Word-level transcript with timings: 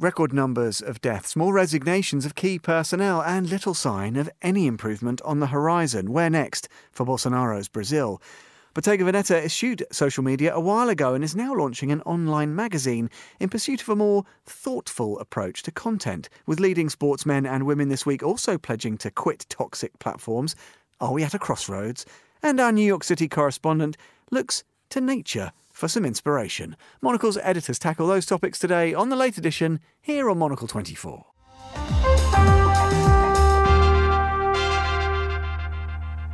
Record 0.00 0.32
numbers 0.32 0.80
of 0.80 1.02
deaths, 1.02 1.36
more 1.36 1.52
resignations 1.52 2.24
of 2.24 2.34
key 2.34 2.58
personnel, 2.58 3.20
and 3.20 3.50
little 3.50 3.74
sign 3.74 4.16
of 4.16 4.30
any 4.40 4.66
improvement 4.66 5.20
on 5.26 5.40
the 5.40 5.48
horizon. 5.48 6.10
Where 6.10 6.30
next 6.30 6.70
for 6.90 7.04
Bolsonaro's 7.04 7.68
Brazil? 7.68 8.22
Bottega 8.72 9.04
Veneta 9.04 9.36
eschewed 9.36 9.84
social 9.92 10.24
media 10.24 10.54
a 10.54 10.58
while 10.58 10.88
ago 10.88 11.12
and 11.12 11.22
is 11.22 11.36
now 11.36 11.54
launching 11.54 11.92
an 11.92 12.00
online 12.06 12.56
magazine 12.56 13.10
in 13.40 13.50
pursuit 13.50 13.82
of 13.82 13.90
a 13.90 13.94
more 13.94 14.24
thoughtful 14.46 15.18
approach 15.18 15.62
to 15.64 15.70
content, 15.70 16.30
with 16.46 16.60
leading 16.60 16.88
sportsmen 16.88 17.44
and 17.44 17.66
women 17.66 17.90
this 17.90 18.06
week 18.06 18.22
also 18.22 18.56
pledging 18.56 18.96
to 18.96 19.10
quit 19.10 19.44
toxic 19.50 19.98
platforms. 19.98 20.56
Are 21.02 21.12
we 21.12 21.24
at 21.24 21.34
a 21.34 21.38
crossroads? 21.38 22.06
And 22.42 22.58
our 22.58 22.72
New 22.72 22.86
York 22.86 23.04
City 23.04 23.28
correspondent 23.28 23.98
looks 24.30 24.64
to 24.88 25.02
nature 25.02 25.52
for 25.80 25.88
some 25.88 26.04
inspiration. 26.04 26.76
Monocle's 27.00 27.38
editors 27.38 27.78
tackle 27.78 28.06
those 28.06 28.26
topics 28.26 28.58
today 28.58 28.92
on 28.92 29.08
the 29.08 29.16
late 29.16 29.38
edition 29.38 29.80
here 30.02 30.28
on 30.28 30.36
Monocle 30.36 30.68
24. 30.68 31.29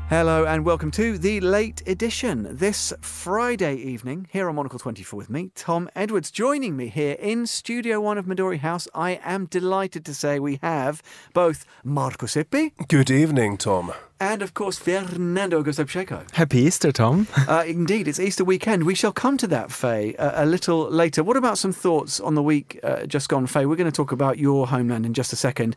Hello 0.08 0.44
and 0.44 0.64
welcome 0.64 0.92
to 0.92 1.18
the 1.18 1.40
late 1.40 1.82
edition. 1.88 2.46
This 2.48 2.92
Friday 3.00 3.74
evening, 3.74 4.28
here 4.30 4.48
on 4.48 4.54
Monocle 4.54 4.78
24 4.78 5.16
with 5.16 5.28
me, 5.28 5.50
Tom 5.56 5.90
Edwards. 5.96 6.30
Joining 6.30 6.76
me 6.76 6.86
here 6.86 7.16
in 7.18 7.44
Studio 7.44 8.00
1 8.00 8.16
of 8.16 8.26
Midori 8.26 8.60
House, 8.60 8.86
I 8.94 9.18
am 9.24 9.46
delighted 9.46 10.04
to 10.04 10.14
say 10.14 10.38
we 10.38 10.60
have 10.62 11.02
both 11.34 11.66
Markus 11.82 12.36
Hippi. 12.36 12.70
Good 12.86 13.10
evening, 13.10 13.56
Tom. 13.56 13.92
And 14.20 14.42
of 14.42 14.54
course, 14.54 14.78
Fernando 14.78 15.60
Augusto 15.60 16.32
Happy 16.34 16.58
Easter, 16.60 16.92
Tom. 16.92 17.26
uh, 17.48 17.64
indeed, 17.66 18.06
it's 18.06 18.20
Easter 18.20 18.44
weekend. 18.44 18.84
We 18.84 18.94
shall 18.94 19.12
come 19.12 19.36
to 19.38 19.48
that, 19.48 19.72
Faye, 19.72 20.14
uh, 20.14 20.44
a 20.44 20.46
little 20.46 20.88
later. 20.88 21.24
What 21.24 21.36
about 21.36 21.58
some 21.58 21.72
thoughts 21.72 22.20
on 22.20 22.36
the 22.36 22.44
week 22.44 22.78
uh, 22.84 23.06
just 23.06 23.28
gone, 23.28 23.48
Faye? 23.48 23.66
We're 23.66 23.74
going 23.74 23.90
to 23.90 23.96
talk 23.96 24.12
about 24.12 24.38
your 24.38 24.68
homeland 24.68 25.04
in 25.04 25.14
just 25.14 25.32
a 25.32 25.36
second. 25.36 25.74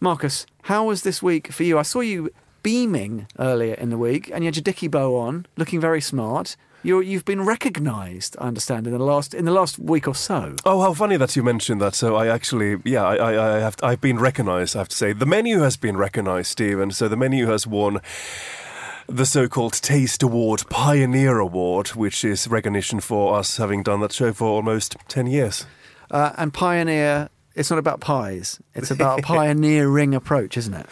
Marcus, 0.00 0.46
how 0.62 0.86
was 0.86 1.02
this 1.02 1.22
week 1.22 1.52
for 1.52 1.64
you? 1.64 1.78
I 1.78 1.82
saw 1.82 2.00
you 2.00 2.30
beaming 2.62 3.26
earlier 3.38 3.74
in 3.74 3.90
the 3.90 3.98
week, 3.98 4.30
and 4.32 4.42
you 4.44 4.48
had 4.48 4.56
your 4.56 4.62
dicky 4.62 4.88
bow 4.88 5.16
on, 5.16 5.46
looking 5.56 5.80
very 5.80 6.00
smart. 6.00 6.56
you 6.82 7.02
have 7.14 7.24
been 7.24 7.44
recognised, 7.44 8.36
I 8.40 8.46
understand, 8.46 8.86
in 8.86 8.92
the 8.92 8.98
last 8.98 9.34
in 9.34 9.44
the 9.44 9.52
last 9.52 9.78
week 9.78 10.06
or 10.06 10.14
so. 10.14 10.56
Oh, 10.64 10.80
how 10.80 10.94
funny 10.94 11.16
that 11.16 11.36
you 11.36 11.42
mentioned 11.42 11.80
that. 11.80 11.94
So 11.94 12.16
I 12.16 12.28
actually, 12.28 12.76
yeah, 12.84 13.04
I, 13.04 13.16
I, 13.16 13.56
I 13.56 13.60
have, 13.60 13.76
I've 13.82 14.00
been 14.00 14.18
recognised. 14.18 14.76
I 14.76 14.80
have 14.80 14.88
to 14.88 14.96
say, 14.96 15.12
the 15.12 15.26
menu 15.26 15.60
has 15.60 15.76
been 15.76 15.96
recognised, 15.96 16.50
Stephen. 16.50 16.90
So 16.90 17.08
the 17.08 17.16
menu 17.16 17.46
has 17.46 17.66
won 17.66 18.00
the 19.06 19.26
so-called 19.26 19.72
Taste 19.72 20.22
Award 20.22 20.64
Pioneer 20.68 21.38
Award, 21.38 21.88
which 21.88 22.24
is 22.24 22.46
recognition 22.46 23.00
for 23.00 23.38
us 23.38 23.56
having 23.56 23.82
done 23.82 24.00
that 24.00 24.12
show 24.12 24.32
for 24.32 24.48
almost 24.48 24.96
ten 25.08 25.26
years. 25.26 25.66
Uh, 26.10 26.32
and 26.36 26.54
Pioneer 26.54 27.28
it's 27.58 27.70
not 27.70 27.78
about 27.78 28.00
pies. 28.00 28.60
It's 28.74 28.90
about 28.90 29.18
a 29.18 29.22
pioneering 29.34 30.14
approach, 30.14 30.56
isn't 30.56 30.74
it? 30.74 30.86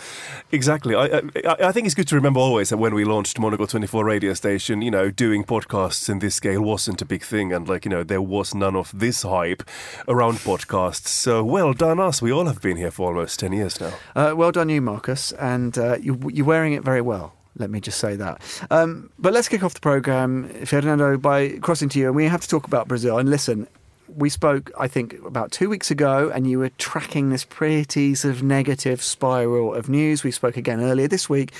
Exactly. 0.50 0.94
I, 0.96 1.04
I, 1.06 1.22
I, 1.60 1.72
think 1.72 1.86
it's 1.86 1.94
good 1.94 2.08
to 2.08 2.16
remember 2.16 2.40
always 2.40 2.70
that 2.70 2.78
when 2.78 2.92
we 2.92 3.04
launched 3.04 3.38
Monocle 3.38 3.66
24 3.68 4.04
radio 4.04 4.34
station, 4.34 4.82
you 4.82 4.90
know, 4.90 5.10
doing 5.10 5.44
podcasts 5.44 6.08
in 6.08 6.18
this 6.18 6.34
scale 6.34 6.60
wasn't 6.62 7.00
a 7.00 7.04
big 7.04 7.22
thing. 7.22 7.52
And, 7.52 7.68
like, 7.68 7.84
you 7.84 7.90
know, 7.90 8.02
there 8.02 8.20
was 8.20 8.54
none 8.54 8.74
of 8.74 8.90
this 8.92 9.22
hype 9.22 9.62
around 10.08 10.38
podcasts. 10.38 11.06
So 11.06 11.44
well 11.44 11.72
done 11.72 12.00
us. 12.00 12.20
We 12.20 12.32
all 12.32 12.46
have 12.46 12.60
been 12.60 12.76
here 12.76 12.90
for 12.90 13.08
almost 13.08 13.38
10 13.38 13.52
years 13.52 13.80
now. 13.80 13.94
Uh, 14.16 14.34
well 14.36 14.50
done 14.50 14.68
you, 14.68 14.80
Marcus. 14.80 15.30
And 15.32 15.78
uh, 15.78 15.98
you, 16.00 16.20
you're 16.32 16.46
wearing 16.46 16.72
it 16.72 16.82
very 16.82 17.00
well. 17.00 17.32
Let 17.58 17.70
me 17.70 17.80
just 17.80 17.98
say 17.98 18.16
that. 18.16 18.42
Um, 18.70 19.10
but 19.18 19.32
let's 19.32 19.48
kick 19.48 19.62
off 19.62 19.72
the 19.72 19.80
programme, 19.80 20.48
Fernando, 20.66 21.16
by 21.16 21.58
crossing 21.60 21.88
to 21.90 21.98
you. 21.98 22.06
And 22.06 22.16
we 22.16 22.24
have 22.24 22.40
to 22.40 22.48
talk 22.48 22.66
about 22.66 22.88
Brazil. 22.88 23.18
And 23.18 23.30
listen, 23.30 23.66
we 24.08 24.28
spoke, 24.28 24.70
I 24.78 24.88
think, 24.88 25.14
about 25.24 25.52
two 25.52 25.68
weeks 25.68 25.90
ago, 25.90 26.30
and 26.34 26.46
you 26.46 26.58
were 26.58 26.70
tracking 26.70 27.30
this 27.30 27.44
pretty 27.44 28.14
sort 28.14 28.34
of 28.34 28.42
negative 28.42 29.02
spiral 29.02 29.74
of 29.74 29.88
news. 29.88 30.24
We 30.24 30.30
spoke 30.30 30.56
again 30.56 30.80
earlier 30.80 31.08
this 31.08 31.28
week. 31.28 31.52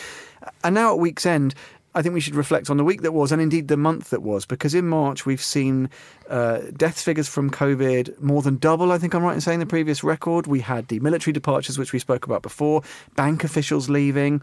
And 0.62 0.74
now 0.74 0.92
at 0.92 0.98
week's 0.98 1.26
end, 1.26 1.54
I 1.94 2.02
think 2.02 2.14
we 2.14 2.20
should 2.20 2.34
reflect 2.34 2.68
on 2.68 2.76
the 2.76 2.84
week 2.84 3.00
that 3.02 3.12
was 3.12 3.32
and 3.32 3.40
indeed 3.40 3.68
the 3.68 3.76
month 3.76 4.10
that 4.10 4.22
was, 4.22 4.44
because 4.44 4.74
in 4.74 4.86
March 4.86 5.24
we've 5.24 5.42
seen 5.42 5.88
uh, 6.28 6.60
death 6.76 7.00
figures 7.00 7.26
from 7.26 7.50
COVID 7.50 8.20
more 8.20 8.42
than 8.42 8.58
double, 8.58 8.92
I 8.92 8.98
think 8.98 9.14
I'm 9.14 9.22
right 9.22 9.34
in 9.34 9.40
saying, 9.40 9.60
the 9.60 9.66
previous 9.66 10.04
record. 10.04 10.46
We 10.46 10.60
had 10.60 10.88
the 10.88 11.00
military 11.00 11.32
departures, 11.32 11.78
which 11.78 11.94
we 11.94 11.98
spoke 11.98 12.26
about 12.26 12.42
before, 12.42 12.82
bank 13.16 13.44
officials 13.44 13.88
leaving. 13.88 14.42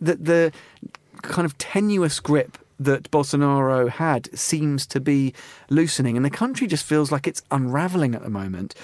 The, 0.00 0.16
the 0.16 0.52
kind 1.22 1.46
of 1.46 1.56
tenuous 1.58 2.18
grip 2.18 2.58
that 2.84 3.10
Bolsonaro 3.10 3.88
had 3.88 4.36
seems 4.38 4.86
to 4.86 5.00
be 5.00 5.34
loosening, 5.68 6.16
and 6.16 6.24
the 6.24 6.30
country 6.30 6.66
just 6.66 6.84
feels 6.84 7.10
like 7.12 7.26
it's 7.26 7.42
unraveling 7.50 8.14
at 8.14 8.22
the 8.22 8.30
moment. 8.30 8.74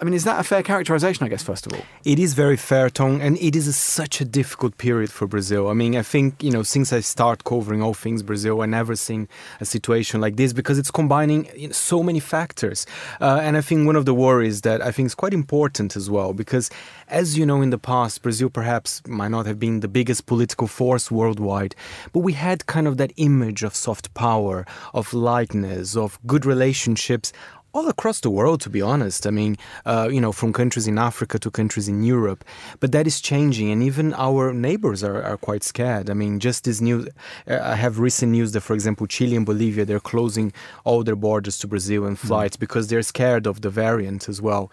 I 0.00 0.04
mean, 0.04 0.14
is 0.14 0.22
that 0.24 0.38
a 0.38 0.44
fair 0.44 0.62
characterization, 0.62 1.26
I 1.26 1.28
guess, 1.28 1.42
first 1.42 1.66
of 1.66 1.72
all? 1.72 1.84
It 2.04 2.20
is 2.20 2.34
very 2.34 2.56
fair, 2.56 2.88
Tom, 2.88 3.20
and 3.20 3.36
it 3.38 3.56
is 3.56 3.66
a, 3.66 3.72
such 3.72 4.20
a 4.20 4.24
difficult 4.24 4.78
period 4.78 5.10
for 5.10 5.26
Brazil. 5.26 5.68
I 5.68 5.72
mean, 5.72 5.96
I 5.96 6.02
think, 6.02 6.40
you 6.40 6.52
know, 6.52 6.62
since 6.62 6.92
I 6.92 7.00
start 7.00 7.42
covering 7.42 7.82
all 7.82 7.94
things 7.94 8.22
Brazil, 8.22 8.62
I 8.62 8.66
never 8.66 8.94
seen 8.94 9.26
a 9.60 9.64
situation 9.64 10.20
like 10.20 10.36
this 10.36 10.52
because 10.52 10.78
it's 10.78 10.92
combining 10.92 11.48
you 11.56 11.66
know, 11.66 11.72
so 11.72 12.04
many 12.04 12.20
factors. 12.20 12.86
Uh, 13.20 13.40
and 13.42 13.56
I 13.56 13.60
think 13.60 13.86
one 13.86 13.96
of 13.96 14.04
the 14.04 14.14
worries 14.14 14.60
that 14.60 14.80
I 14.80 14.92
think 14.92 15.06
is 15.06 15.16
quite 15.16 15.34
important 15.34 15.96
as 15.96 16.08
well, 16.08 16.32
because 16.32 16.70
as 17.08 17.36
you 17.36 17.44
know, 17.44 17.60
in 17.60 17.70
the 17.70 17.78
past, 17.78 18.22
Brazil 18.22 18.50
perhaps 18.50 19.04
might 19.08 19.32
not 19.32 19.46
have 19.46 19.58
been 19.58 19.80
the 19.80 19.88
biggest 19.88 20.26
political 20.26 20.68
force 20.68 21.10
worldwide, 21.10 21.74
but 22.12 22.20
we 22.20 22.34
had 22.34 22.66
kind 22.66 22.86
of 22.86 22.98
that 22.98 23.12
image 23.16 23.64
of 23.64 23.74
soft 23.74 24.14
power, 24.14 24.64
of 24.94 25.12
lightness, 25.12 25.96
of 25.96 26.20
good 26.24 26.46
relationships 26.46 27.32
all 27.78 27.88
across 27.88 28.18
the 28.20 28.30
world, 28.30 28.60
to 28.60 28.70
be 28.70 28.82
honest. 28.82 29.26
I 29.26 29.30
mean, 29.30 29.56
uh, 29.86 30.08
you 30.10 30.20
know, 30.20 30.32
from 30.32 30.52
countries 30.52 30.86
in 30.88 30.98
Africa 30.98 31.38
to 31.38 31.50
countries 31.50 31.88
in 31.88 32.02
Europe. 32.02 32.44
But 32.80 32.90
that 32.92 33.06
is 33.06 33.20
changing, 33.20 33.70
and 33.70 33.82
even 33.82 34.14
our 34.14 34.52
neighbors 34.52 35.04
are, 35.04 35.22
are 35.22 35.36
quite 35.36 35.62
scared. 35.62 36.10
I 36.10 36.14
mean, 36.14 36.40
just 36.40 36.64
this 36.64 36.80
news, 36.80 37.08
uh, 37.48 37.60
I 37.62 37.76
have 37.76 38.00
recent 38.00 38.32
news 38.32 38.50
that, 38.52 38.62
for 38.62 38.74
example, 38.74 39.06
Chile 39.06 39.36
and 39.36 39.46
Bolivia, 39.46 39.84
they're 39.84 40.08
closing 40.14 40.52
all 40.84 41.04
their 41.04 41.16
borders 41.16 41.56
to 41.60 41.66
Brazil 41.68 42.04
and 42.04 42.18
flights 42.18 42.56
mm. 42.56 42.60
because 42.60 42.88
they're 42.88 43.02
scared 43.02 43.46
of 43.46 43.60
the 43.60 43.70
variant 43.70 44.28
as 44.28 44.42
well. 44.42 44.70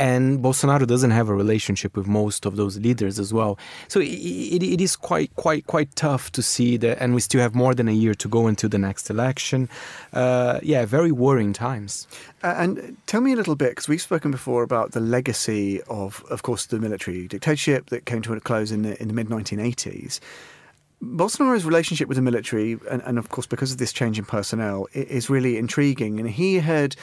And 0.00 0.38
Bolsonaro 0.40 0.86
doesn't 0.86 1.10
have 1.10 1.28
a 1.28 1.34
relationship 1.34 1.94
with 1.94 2.06
most 2.06 2.46
of 2.46 2.56
those 2.56 2.78
leaders 2.78 3.18
as 3.18 3.34
well. 3.34 3.58
So 3.88 4.00
it, 4.00 4.06
it, 4.06 4.62
it 4.62 4.80
is 4.80 4.96
quite, 4.96 5.36
quite, 5.36 5.66
quite 5.66 5.94
tough 5.94 6.32
to 6.32 6.42
see 6.42 6.78
that. 6.78 7.02
And 7.02 7.14
we 7.14 7.20
still 7.20 7.42
have 7.42 7.54
more 7.54 7.74
than 7.74 7.86
a 7.86 7.92
year 7.92 8.14
to 8.14 8.26
go 8.26 8.46
into 8.46 8.66
the 8.66 8.78
next 8.78 9.10
election. 9.10 9.68
Uh, 10.14 10.58
yeah, 10.62 10.86
very 10.86 11.12
worrying 11.12 11.52
times. 11.52 12.08
Uh, 12.42 12.54
and 12.56 12.96
tell 13.08 13.20
me 13.20 13.34
a 13.34 13.36
little 13.36 13.56
bit, 13.56 13.72
because 13.72 13.88
we've 13.88 14.00
spoken 14.00 14.30
before 14.30 14.62
about 14.62 14.92
the 14.92 15.00
legacy 15.00 15.82
of, 15.82 16.24
of 16.30 16.44
course, 16.44 16.64
the 16.64 16.78
military 16.80 17.28
dictatorship 17.28 17.90
that 17.90 18.06
came 18.06 18.22
to 18.22 18.32
a 18.32 18.40
close 18.40 18.72
in 18.72 18.80
the, 18.80 18.98
in 19.02 19.08
the 19.08 19.14
mid 19.14 19.28
1980s. 19.28 20.18
Bolsonaro's 21.02 21.66
relationship 21.66 22.08
with 22.08 22.16
the 22.16 22.22
military, 22.22 22.78
and, 22.90 23.02
and, 23.02 23.18
of 23.18 23.28
course, 23.28 23.46
because 23.46 23.72
of 23.72 23.76
this 23.76 23.92
change 23.92 24.18
in 24.18 24.24
personnel, 24.24 24.86
is 24.94 25.28
really 25.28 25.58
intriguing. 25.58 26.18
And 26.18 26.30
he 26.30 26.56
had 26.56 26.96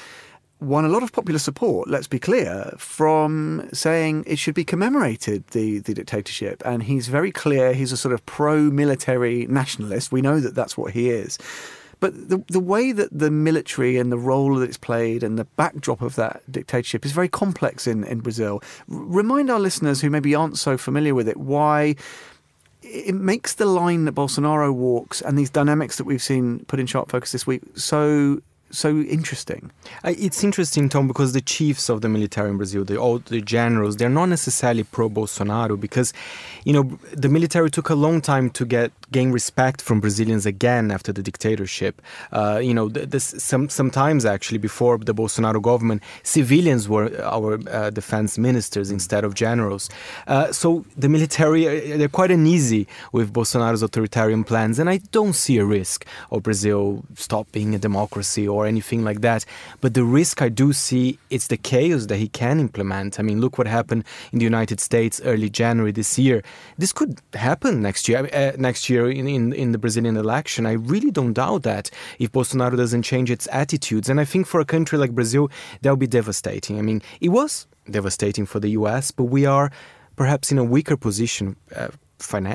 won 0.59 0.85
a 0.85 0.89
lot 0.89 1.03
of 1.03 1.11
popular 1.11 1.39
support, 1.39 1.87
let's 1.87 2.07
be 2.07 2.19
clear, 2.19 2.73
from 2.77 3.69
saying 3.73 4.23
it 4.25 4.39
should 4.39 4.55
be 4.55 4.63
commemorated, 4.63 5.45
the, 5.49 5.79
the 5.79 5.93
dictatorship. 5.93 6.63
And 6.65 6.83
he's 6.83 7.07
very 7.07 7.31
clear 7.31 7.73
he's 7.73 7.91
a 7.91 7.97
sort 7.97 8.13
of 8.13 8.25
pro 8.25 8.63
military 8.71 9.45
nationalist. 9.47 10.11
We 10.11 10.21
know 10.21 10.39
that 10.39 10.55
that's 10.55 10.77
what 10.77 10.93
he 10.93 11.09
is. 11.09 11.37
But 11.99 12.29
the, 12.29 12.43
the 12.47 12.59
way 12.59 12.91
that 12.91 13.09
the 13.11 13.31
military 13.31 13.97
and 13.97 14.11
the 14.11 14.17
role 14.17 14.55
that 14.55 14.67
it's 14.67 14.77
played 14.77 15.23
and 15.23 15.37
the 15.37 15.45
backdrop 15.45 16.01
of 16.01 16.15
that 16.15 16.41
dictatorship 16.51 17.05
is 17.05 17.11
very 17.11 17.29
complex 17.29 17.87
in, 17.87 18.03
in 18.03 18.19
Brazil. 18.19 18.61
Remind 18.87 19.49
our 19.49 19.59
listeners 19.59 20.01
who 20.01 20.09
maybe 20.09 20.35
aren't 20.35 20.57
so 20.57 20.77
familiar 20.77 21.15
with 21.15 21.27
it 21.27 21.37
why 21.37 21.95
it 22.83 23.15
makes 23.15 23.55
the 23.55 23.65
line 23.65 24.05
that 24.05 24.13
Bolsonaro 24.13 24.73
walks 24.73 25.21
and 25.21 25.37
these 25.37 25.49
dynamics 25.49 25.97
that 25.97 26.03
we've 26.03 26.21
seen 26.21 26.63
put 26.67 26.79
in 26.79 26.85
sharp 26.85 27.09
focus 27.09 27.31
this 27.31 27.47
week 27.47 27.61
so 27.75 28.41
so 28.71 28.99
interesting? 28.99 29.71
It's 30.03 30.43
interesting, 30.43 30.89
Tom, 30.89 31.07
because 31.07 31.33
the 31.33 31.41
chiefs 31.41 31.89
of 31.89 32.01
the 32.01 32.09
military 32.09 32.49
in 32.49 32.57
Brazil, 32.57 32.83
the, 32.83 32.97
all 32.97 33.19
the 33.19 33.41
generals, 33.41 33.97
they're 33.97 34.09
not 34.09 34.25
necessarily 34.25 34.83
pro 34.83 35.09
Bolsonaro 35.09 35.79
because, 35.79 36.13
you 36.65 36.73
know, 36.73 36.99
the 37.13 37.29
military 37.29 37.69
took 37.69 37.89
a 37.89 37.95
long 37.95 38.21
time 38.21 38.49
to 38.51 38.65
get 38.65 38.91
gain 39.11 39.31
respect 39.31 39.81
from 39.81 39.99
Brazilians 39.99 40.45
again 40.45 40.91
after 40.91 41.13
the 41.13 41.23
dictatorship. 41.23 42.01
Uh, 42.31 42.59
you 42.61 42.73
know, 42.73 42.89
this, 42.89 43.35
some 43.37 43.69
sometimes 43.69 44.25
actually 44.25 44.57
before 44.57 44.97
the 44.97 45.13
Bolsonaro 45.13 45.61
government, 45.61 46.01
civilians 46.23 46.89
were 46.89 47.09
our 47.23 47.59
uh, 47.69 47.89
defense 47.89 48.37
ministers 48.37 48.91
instead 48.91 49.23
of 49.23 49.33
generals. 49.33 49.89
Uh, 50.27 50.51
so 50.51 50.85
the 50.97 51.09
military 51.09 51.67
uh, 51.67 51.97
they're 51.97 52.07
quite 52.07 52.31
uneasy 52.31 52.87
with 53.11 53.33
Bolsonaro's 53.33 53.83
authoritarian 53.83 54.43
plans, 54.43 54.79
and 54.79 54.89
I 54.89 54.97
don't 55.11 55.33
see 55.33 55.57
a 55.57 55.65
risk 55.65 56.05
of 56.31 56.43
Brazil 56.43 57.03
stop 57.15 57.51
being 57.51 57.73
a 57.75 57.79
democracy 57.79 58.47
or 58.47 58.65
anything 58.65 59.03
like 59.03 59.21
that. 59.21 59.45
But 59.81 59.93
the 59.93 60.03
risk 60.03 60.41
I 60.41 60.49
do 60.49 60.73
see 60.73 61.17
it's 61.29 61.47
the 61.47 61.57
chaos 61.57 62.07
that 62.07 62.17
he 62.17 62.27
can 62.27 62.59
implement. 62.59 63.19
I 63.19 63.23
mean, 63.23 63.39
look 63.39 63.57
what 63.57 63.67
happened 63.67 64.03
in 64.31 64.39
the 64.39 64.45
United 64.45 64.79
States 64.79 65.21
early 65.23 65.49
January 65.49 65.91
this 65.91 66.19
year. 66.19 66.43
This 66.77 66.91
could 66.91 67.21
happen 67.33 67.81
next 67.81 68.09
year. 68.09 68.29
Uh, 68.33 68.51
next 68.57 68.89
year 68.89 68.96
in, 69.05 69.27
in 69.27 69.53
in 69.53 69.71
the 69.71 69.77
Brazilian 69.77 70.17
election, 70.17 70.65
I 70.65 70.73
really 70.73 71.11
don't 71.11 71.33
doubt 71.33 71.63
that 71.63 71.91
if 72.19 72.31
Bolsonaro 72.31 72.75
doesn't 72.75 73.03
change 73.03 73.29
its 73.29 73.47
attitudes. 73.51 74.09
And 74.09 74.19
I 74.19 74.25
think 74.25 74.47
for 74.47 74.59
a 74.59 74.65
country 74.65 74.97
like 74.97 75.11
Brazil, 75.11 75.49
that 75.81 75.89
would 75.91 75.99
be 75.99 76.07
devastating. 76.07 76.79
I 76.79 76.81
mean, 76.81 77.01
it 77.21 77.29
was 77.29 77.67
devastating 77.89 78.45
for 78.45 78.59
the 78.59 78.69
U.S., 78.69 79.11
but 79.11 79.25
we 79.25 79.45
are 79.45 79.71
perhaps 80.15 80.51
in 80.51 80.57
a 80.57 80.63
weaker 80.63 80.97
position. 80.97 81.55
Uh, 81.75 81.89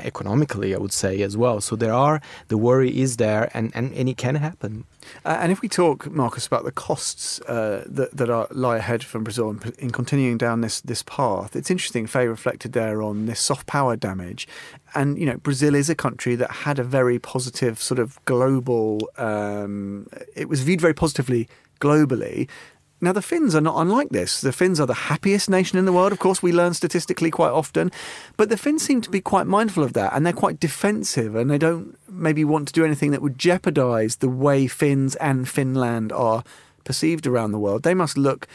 economically, 0.03 0.75
I 0.75 0.77
would 0.77 0.93
say 0.93 1.21
as 1.21 1.37
well. 1.37 1.61
So 1.61 1.75
there 1.75 1.93
are 1.93 2.21
the 2.47 2.57
worry 2.57 2.99
is 2.99 3.17
there, 3.17 3.49
and 3.53 3.71
and, 3.75 3.93
and 3.93 4.09
it 4.09 4.17
can 4.17 4.35
happen. 4.35 4.85
Uh, 5.25 5.37
and 5.41 5.51
if 5.51 5.61
we 5.61 5.69
talk, 5.69 6.09
Marcus, 6.11 6.47
about 6.47 6.63
the 6.63 6.71
costs 6.71 7.41
uh, 7.41 7.83
that 7.87 8.15
that 8.15 8.29
are 8.29 8.47
lie 8.51 8.77
ahead 8.77 9.03
from 9.03 9.23
Brazil 9.23 9.49
in, 9.49 9.73
in, 9.77 9.89
continuing 9.91 10.37
down 10.37 10.61
this 10.61 10.81
this 10.81 11.03
path, 11.03 11.55
it's 11.55 11.71
interesting. 11.71 12.07
Faye 12.07 12.27
reflected 12.27 12.73
there 12.73 13.01
on 13.01 13.25
this 13.25 13.39
soft 13.39 13.67
power 13.67 13.95
damage, 13.95 14.47
and 14.95 15.17
you 15.17 15.25
know 15.25 15.37
Brazil 15.37 15.75
is 15.75 15.89
a 15.89 15.95
country 15.95 16.35
that 16.35 16.51
had 16.51 16.79
a 16.79 16.83
very 16.83 17.19
positive 17.19 17.81
sort 17.81 17.99
of 17.99 18.23
global. 18.25 19.09
Um, 19.17 20.07
it 20.35 20.49
was 20.49 20.61
viewed 20.61 20.81
very 20.81 20.93
positively 20.93 21.47
globally. 21.79 22.47
Now, 23.03 23.11
the 23.11 23.21
Finns 23.21 23.53
are 23.53 23.59
not 23.59 23.81
unlike 23.81 24.11
this. 24.11 24.39
The 24.39 24.53
Finns 24.53 24.79
are 24.79 24.87
the 24.87 24.93
happiest 24.93 25.49
nation 25.49 25.77
in 25.77 25.83
the 25.83 25.91
world, 25.91 26.13
of 26.13 26.19
course, 26.19 26.41
we 26.41 26.53
learn 26.53 26.73
statistically 26.73 27.29
quite 27.31 27.51
often. 27.51 27.91
But 28.37 28.47
the 28.47 28.55
Finns 28.55 28.81
seem 28.81 29.01
to 29.01 29.09
be 29.09 29.19
quite 29.19 29.45
mindful 29.45 29.83
of 29.83 29.91
that 29.91 30.13
and 30.13 30.25
they're 30.25 30.31
quite 30.31 30.57
defensive 30.57 31.35
and 31.35 31.51
they 31.51 31.57
don't 31.57 31.97
maybe 32.07 32.45
want 32.45 32.69
to 32.69 32.73
do 32.73 32.85
anything 32.85 33.11
that 33.11 33.21
would 33.21 33.37
jeopardize 33.37 34.15
the 34.15 34.29
way 34.29 34.67
Finns 34.67 35.17
and 35.17 35.49
Finland 35.49 36.13
are 36.13 36.45
perceived 36.85 37.27
around 37.27 37.51
the 37.51 37.59
world. 37.59 37.83
They 37.83 37.93
must 37.93 38.17
look 38.17 38.47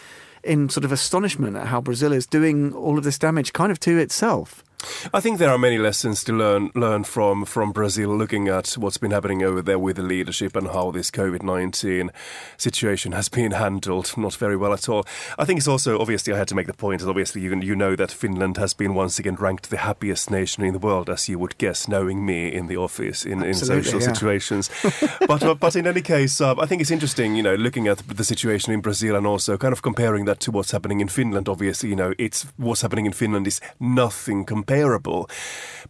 in 0.42 0.70
sort 0.70 0.86
of 0.86 0.92
astonishment 0.92 1.54
at 1.54 1.66
how 1.66 1.82
Brazil 1.82 2.14
is 2.14 2.26
doing 2.26 2.72
all 2.72 2.96
of 2.96 3.04
this 3.04 3.18
damage 3.18 3.52
kind 3.52 3.70
of 3.70 3.78
to 3.80 3.98
itself. 3.98 4.64
I 5.12 5.20
think 5.20 5.38
there 5.38 5.50
are 5.50 5.58
many 5.58 5.78
lessons 5.78 6.22
to 6.24 6.32
learn 6.32 6.70
learn 6.74 7.04
from 7.04 7.44
from 7.44 7.72
Brazil, 7.72 8.16
looking 8.16 8.48
at 8.48 8.72
what's 8.72 8.98
been 8.98 9.10
happening 9.10 9.42
over 9.42 9.60
there 9.60 9.78
with 9.78 9.96
the 9.96 10.02
leadership 10.02 10.54
and 10.54 10.68
how 10.68 10.90
this 10.90 11.10
COVID 11.10 11.42
nineteen 11.42 12.10
situation 12.56 13.12
has 13.12 13.28
been 13.28 13.52
handled 13.64 14.16
not 14.16 14.34
very 14.34 14.56
well 14.56 14.72
at 14.72 14.88
all. 14.88 15.04
I 15.38 15.44
think 15.44 15.58
it's 15.58 15.68
also 15.68 15.98
obviously 15.98 16.32
I 16.32 16.38
had 16.38 16.48
to 16.48 16.54
make 16.54 16.68
the 16.68 16.74
point 16.74 17.00
that 17.00 17.08
obviously 17.08 17.42
you 17.42 17.54
you 17.60 17.74
know 17.74 17.96
that 17.96 18.12
Finland 18.12 18.56
has 18.56 18.72
been 18.72 18.94
once 18.94 19.18
again 19.18 19.34
ranked 19.34 19.70
the 19.70 19.78
happiest 19.78 20.30
nation 20.30 20.64
in 20.64 20.74
the 20.74 20.78
world, 20.78 21.10
as 21.10 21.28
you 21.28 21.38
would 21.38 21.58
guess, 21.58 21.88
knowing 21.88 22.24
me 22.24 22.52
in 22.52 22.68
the 22.68 22.76
office 22.76 23.24
in, 23.26 23.42
in 23.42 23.54
social 23.54 24.00
yeah. 24.00 24.06
situations. 24.06 24.70
but 25.26 25.58
but 25.58 25.74
in 25.74 25.86
any 25.86 26.02
case, 26.02 26.40
uh, 26.40 26.54
I 26.56 26.66
think 26.66 26.80
it's 26.82 26.92
interesting, 26.92 27.34
you 27.34 27.42
know, 27.42 27.56
looking 27.56 27.88
at 27.88 27.98
the 27.98 28.24
situation 28.24 28.72
in 28.72 28.80
Brazil 28.80 29.16
and 29.16 29.26
also 29.26 29.56
kind 29.56 29.72
of 29.72 29.82
comparing 29.82 30.24
that 30.26 30.38
to 30.40 30.52
what's 30.52 30.70
happening 30.70 31.00
in 31.00 31.08
Finland. 31.08 31.48
Obviously, 31.48 31.88
you 31.88 31.96
know, 31.96 32.14
it's 32.18 32.46
what's 32.56 32.82
happening 32.82 33.06
in 33.06 33.12
Finland 33.12 33.46
is 33.46 33.60
nothing 33.80 34.44
compared 34.44 34.67
comparable. 34.68 35.28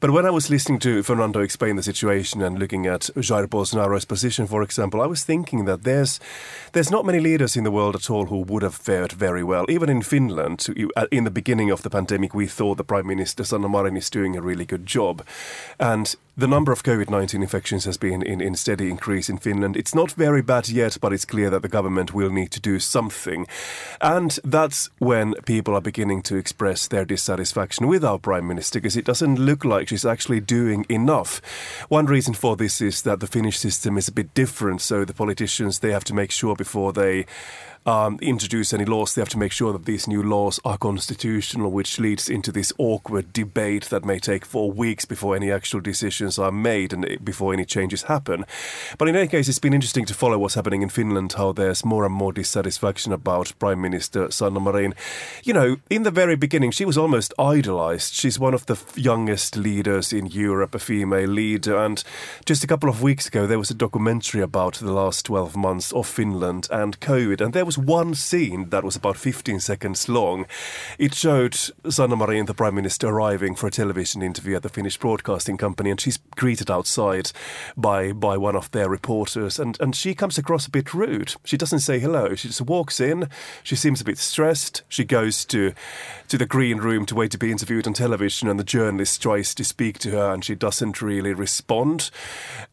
But 0.01 0.11
when 0.11 0.27
I 0.27 0.31
was 0.31 0.49
listening 0.49 0.79
to 0.81 1.03
Fernando 1.03 1.41
explain 1.41 1.75
the 1.75 1.83
situation 1.83 2.41
and 2.41 2.59
looking 2.59 2.87
at 2.87 3.11
Jair 3.17 3.49
Bolsonaro's 3.49 4.05
position, 4.05 4.47
for 4.47 4.63
example, 4.63 5.01
I 5.01 5.07
was 5.07 5.25
thinking 5.25 5.65
that 5.65 5.83
there's 5.83 6.21
there's 6.73 6.91
not 6.91 7.05
many 7.05 7.19
leaders 7.19 7.57
in 7.57 7.65
the 7.65 7.73
world 7.73 7.97
at 7.97 8.09
all 8.11 8.27
who 8.27 8.43
would 8.43 8.63
have 8.63 8.77
fared 8.77 9.13
very 9.13 9.43
well. 9.43 9.65
Even 9.69 9.89
in 9.89 10.03
Finland, 10.03 10.67
uh, 10.97 11.07
in 11.11 11.25
the 11.25 11.31
beginning 11.31 11.73
of 11.73 11.83
the 11.83 11.91
pandemic, 11.91 12.33
we 12.35 12.47
thought 12.47 12.77
the 12.77 12.85
Prime 12.85 13.07
Minister 13.09 13.45
Sanna 13.45 13.69
Marin 13.69 13.97
is 13.97 14.11
doing 14.11 14.37
a 14.37 14.43
really 14.43 14.65
good 14.65 14.87
job, 14.87 15.23
and 15.81 16.15
the 16.39 16.47
number 16.47 16.71
of 16.71 16.85
COVID 16.85 17.11
19 17.11 17.43
infections 17.43 17.85
has 17.85 17.97
been 17.97 18.23
in, 18.23 18.41
in 18.41 18.55
steady 18.55 18.89
increase 18.89 19.29
in 19.29 19.39
Finland. 19.39 19.77
It's 19.77 19.93
not 19.93 20.13
very 20.13 20.41
bad 20.41 20.69
yet, 20.69 20.97
but 21.01 21.13
it's 21.13 21.25
clear 21.25 21.51
that 21.51 21.63
the 21.63 21.69
government 21.69 22.15
will 22.15 22.31
need 22.31 22.53
to 22.53 22.61
do 22.61 22.79
something. 22.79 23.49
And 24.01 24.39
that's 24.45 24.89
when 24.99 25.35
people 25.47 25.75
are 25.75 25.81
beginning 25.81 26.23
to 26.23 26.37
express 26.37 26.87
their 26.87 27.05
dissatisfaction 27.05 27.89
with 27.89 28.05
our 28.05 28.21
Prime 28.21 28.47
Minister, 28.47 28.79
because 28.79 28.97
it 28.97 29.05
doesn't 29.05 29.41
look 29.41 29.65
like 29.65 29.89
she's 29.89 30.07
actually 30.07 30.39
doing 30.39 30.87
enough. 30.89 31.43
One 31.89 32.07
reason 32.07 32.35
for 32.35 32.55
this 32.55 32.81
is 32.81 33.03
that 33.03 33.19
the 33.19 33.27
Finnish 33.27 33.59
system 33.59 33.99
is 33.99 34.07
a 34.07 34.13
bit 34.13 34.33
different, 34.35 34.81
so 34.81 35.05
the 35.05 35.13
politicians, 35.13 35.81
they 35.81 35.91
have 35.91 36.05
to 36.05 36.15
make 36.15 36.31
sure 36.31 36.55
before 36.55 36.93
they 36.93 37.27
um, 37.87 38.19
introduce 38.21 38.73
any 38.73 38.85
laws, 38.85 39.15
they 39.15 39.21
have 39.21 39.29
to 39.31 39.39
make 39.39 39.53
sure 39.53 39.73
that 39.73 39.85
these 39.85 40.07
new 40.07 40.23
laws 40.23 40.61
are 40.65 40.79
constitutional, 40.79 41.71
which 41.71 41.99
leads 41.99 42.29
into 42.29 42.53
this 42.53 42.73
awkward 42.79 43.33
debate 43.33 43.85
that 43.87 44.05
may 44.05 44.19
take 44.19 44.45
four 44.45 44.71
weeks 44.71 45.05
before 45.05 45.35
any 45.35 45.51
actual 45.51 45.81
decisions 45.81 46.39
are 46.39 46.53
made 46.53 46.93
and 46.93 47.25
before 47.25 47.53
any 47.53 47.65
changes 47.65 48.03
happen. 48.05 48.45
But 48.99 49.09
in 49.09 49.17
any 49.17 49.29
case, 49.29 49.49
it's 49.49 49.59
been 49.59 49.75
interesting 49.75 50.05
to 50.07 50.15
follow 50.15 50.39
what's 50.39 50.55
happening 50.55 50.83
in 50.83 50.89
Finland, 50.89 51.35
how 51.35 51.53
there's 51.53 51.85
more 51.85 52.05
and 52.05 52.15
more 52.15 52.33
dissatisfaction 52.33 53.13
about 53.13 53.53
Prime 53.59 53.81
Minister 53.81 54.31
Sanna 54.31 54.61
Marin. 54.61 54.95
You 55.45 55.55
know, 55.55 55.77
in 55.89 56.03
the 56.03 56.11
very 56.11 56.37
beginning, 56.37 56.73
she 56.73 56.85
was 56.85 56.99
almost 56.99 57.33
idolized. 57.39 58.13
She's 58.15 58.39
one 58.39 58.55
of 58.55 58.67
the 58.67 58.79
youngest 58.97 59.57
leaders 59.57 60.13
in 60.13 60.27
Europe, 60.27 60.75
a 60.75 60.79
female 60.79 61.29
leader. 61.29 61.77
And 61.77 62.03
just 62.45 62.65
a 62.65 62.67
couple 62.67 62.91
of 62.91 63.03
weeks 63.03 63.27
ago, 63.27 63.47
there 63.47 63.59
was 63.59 63.71
a 63.71 63.75
documentary 63.75 64.43
about 64.43 64.75
the 64.75 64.93
last 64.93 65.25
12 65.27 65.57
months 65.57 65.93
of 65.93 66.07
Finland 66.07 66.69
and 66.71 67.01
COVID, 67.01 67.41
and 67.41 67.53
there 67.53 67.65
was 67.65 67.78
one 67.79 68.15
scene 68.15 68.71
that 68.71 68.85
was 68.85 68.97
about 68.97 69.17
15 69.17 69.61
seconds 69.61 70.09
long. 70.09 70.47
It 70.99 71.15
showed 71.15 71.57
Sanna 71.89 72.17
Marin, 72.17 72.47
the 72.47 72.55
Prime 72.55 72.75
Minister, 72.75 73.09
arriving 73.09 73.55
for 73.55 73.67
a 73.67 73.71
television 73.71 74.23
interview 74.23 74.57
at 74.57 74.63
the 74.63 74.69
Finnish 74.69 74.99
Broadcasting 74.99 75.57
Company, 75.57 75.91
and 75.91 76.01
she's 76.01 76.19
greeted 76.37 76.71
outside 76.71 77.31
by 77.77 78.13
by 78.13 78.37
one 78.37 78.57
of 78.57 78.71
their 78.73 78.89
reporters, 78.89 79.59
and, 79.59 79.79
and 79.81 79.95
she 79.95 80.15
comes 80.15 80.39
across 80.39 80.67
a 80.67 80.71
bit 80.71 80.93
rude. 80.93 81.35
She 81.45 81.57
doesn't 81.57 81.81
say 81.81 81.99
hello. 81.99 82.35
She 82.35 82.49
just 82.49 82.61
walks 82.61 83.01
in. 83.01 83.29
She 83.63 83.77
seems 83.77 84.01
a 84.01 84.05
bit 84.05 84.19
stressed. 84.19 84.83
She 84.89 85.05
goes 85.05 85.45
to 85.47 85.73
to 86.29 86.39
the 86.39 86.47
green 86.47 86.79
room 86.79 87.07
to 87.07 87.15
wait 87.15 87.31
to 87.31 87.39
be 87.39 87.51
interviewed 87.51 87.87
on 87.87 87.95
television, 87.95 88.49
and 88.49 88.59
the 88.59 88.65
journalist 88.65 89.23
tries 89.23 89.55
to 89.55 89.65
speak 89.65 89.99
to 90.01 90.11
her, 90.11 90.33
and 90.33 90.45
she 90.45 90.55
doesn't 90.55 91.01
really 91.01 91.33
respond. 91.33 92.11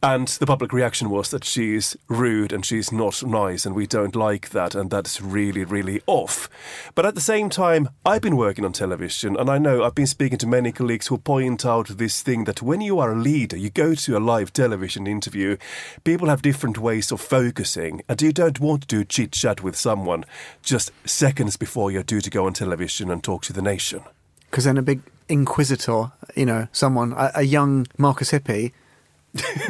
And 0.02 0.28
the 0.28 0.46
public 0.46 0.72
reaction 0.72 1.10
was 1.10 1.30
that 1.30 1.44
she's 1.44 1.96
rude 2.08 2.52
and 2.52 2.64
she's 2.64 2.92
not 2.92 3.22
nice, 3.22 3.64
and 3.64 3.74
we 3.74 3.86
don't 3.86 4.16
like 4.16 4.50
that, 4.50 4.74
and 4.74 4.85
that's 4.88 5.20
really, 5.20 5.64
really 5.64 6.00
off. 6.06 6.48
But 6.94 7.06
at 7.06 7.14
the 7.14 7.20
same 7.20 7.50
time, 7.50 7.88
I've 8.04 8.22
been 8.22 8.36
working 8.36 8.64
on 8.64 8.72
television, 8.72 9.36
and 9.36 9.50
I 9.50 9.58
know 9.58 9.84
I've 9.84 9.94
been 9.94 10.06
speaking 10.06 10.38
to 10.38 10.46
many 10.46 10.72
colleagues 10.72 11.06
who 11.06 11.18
point 11.18 11.64
out 11.64 11.88
this 11.88 12.22
thing 12.22 12.44
that 12.44 12.62
when 12.62 12.80
you 12.80 12.98
are 12.98 13.12
a 13.12 13.18
leader, 13.18 13.56
you 13.56 13.70
go 13.70 13.94
to 13.94 14.16
a 14.16 14.20
live 14.20 14.52
television 14.52 15.06
interview, 15.06 15.56
people 16.04 16.28
have 16.28 16.42
different 16.42 16.78
ways 16.78 17.12
of 17.12 17.20
focusing, 17.20 18.02
and 18.08 18.20
you 18.22 18.32
don't 18.32 18.60
want 18.60 18.82
to 18.82 18.88
do 18.88 19.04
chit 19.04 19.32
chat 19.32 19.62
with 19.62 19.76
someone 19.76 20.24
just 20.62 20.90
seconds 21.04 21.56
before 21.56 21.90
you're 21.90 22.02
due 22.02 22.20
to 22.20 22.30
go 22.30 22.46
on 22.46 22.52
television 22.52 23.10
and 23.10 23.22
talk 23.22 23.42
to 23.42 23.52
the 23.52 23.62
nation. 23.62 24.02
Because 24.50 24.64
then 24.64 24.78
a 24.78 24.82
big 24.82 25.02
inquisitor, 25.28 26.12
you 26.34 26.46
know, 26.46 26.68
someone, 26.72 27.12
a, 27.12 27.32
a 27.36 27.42
young 27.42 27.86
Markus 27.98 28.30
Hippi, 28.30 28.72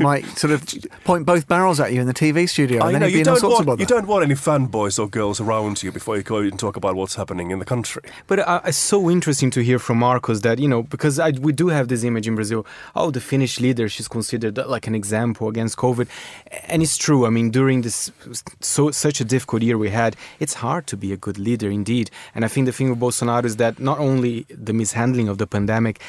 might 0.00 0.24
sort 0.38 0.52
of 0.52 0.64
point 1.04 1.26
both 1.26 1.48
barrels 1.48 1.80
at 1.80 1.92
you 1.92 2.00
in 2.00 2.06
the 2.06 2.14
TV 2.14 2.48
studio. 2.48 2.82
I 2.82 2.90
and 2.90 3.00
know, 3.00 3.06
you 3.06 3.24
don't 3.24 3.42
want, 3.42 3.80
you 3.80 3.86
don't 3.86 4.06
want 4.06 4.24
any 4.24 4.34
fanboys 4.34 4.98
or 4.98 5.08
girls 5.08 5.40
around 5.40 5.82
you 5.82 5.92
before 5.92 6.16
you 6.16 6.22
go 6.22 6.38
and 6.38 6.58
talk 6.58 6.76
about 6.76 6.94
what's 6.96 7.14
happening 7.14 7.50
in 7.50 7.58
the 7.58 7.64
country. 7.64 8.02
But 8.26 8.40
uh, 8.40 8.60
it's 8.64 8.76
so 8.76 9.10
interesting 9.10 9.50
to 9.50 9.62
hear 9.62 9.78
from 9.78 9.98
Marcos 9.98 10.40
that, 10.42 10.58
you 10.58 10.68
know, 10.68 10.82
because 10.82 11.18
I, 11.18 11.30
we 11.30 11.52
do 11.52 11.68
have 11.68 11.88
this 11.88 12.04
image 12.04 12.26
in 12.28 12.34
Brazil, 12.34 12.66
oh, 12.94 13.10
the 13.10 13.20
Finnish 13.20 13.60
leader, 13.60 13.88
she's 13.88 14.08
considered 14.08 14.58
like 14.58 14.86
an 14.86 14.94
example 14.94 15.48
against 15.48 15.76
COVID. 15.76 16.08
And 16.64 16.82
it's 16.82 16.96
true. 16.96 17.26
I 17.26 17.30
mean, 17.30 17.50
during 17.50 17.82
this 17.82 18.10
so 18.60 18.90
such 18.90 19.20
a 19.20 19.24
difficult 19.24 19.62
year 19.62 19.78
we 19.78 19.90
had, 19.90 20.16
it's 20.40 20.54
hard 20.54 20.86
to 20.88 20.96
be 20.96 21.12
a 21.12 21.16
good 21.16 21.38
leader 21.38 21.70
indeed. 21.70 22.10
And 22.34 22.44
I 22.44 22.48
think 22.48 22.66
the 22.66 22.72
thing 22.72 22.90
with 22.90 23.00
Bolsonaro 23.00 23.44
is 23.44 23.56
that 23.56 23.78
not 23.78 23.98
only 23.98 24.46
the 24.50 24.72
mishandling 24.72 25.28
of 25.28 25.38
the 25.38 25.46
pandemic, 25.46 26.00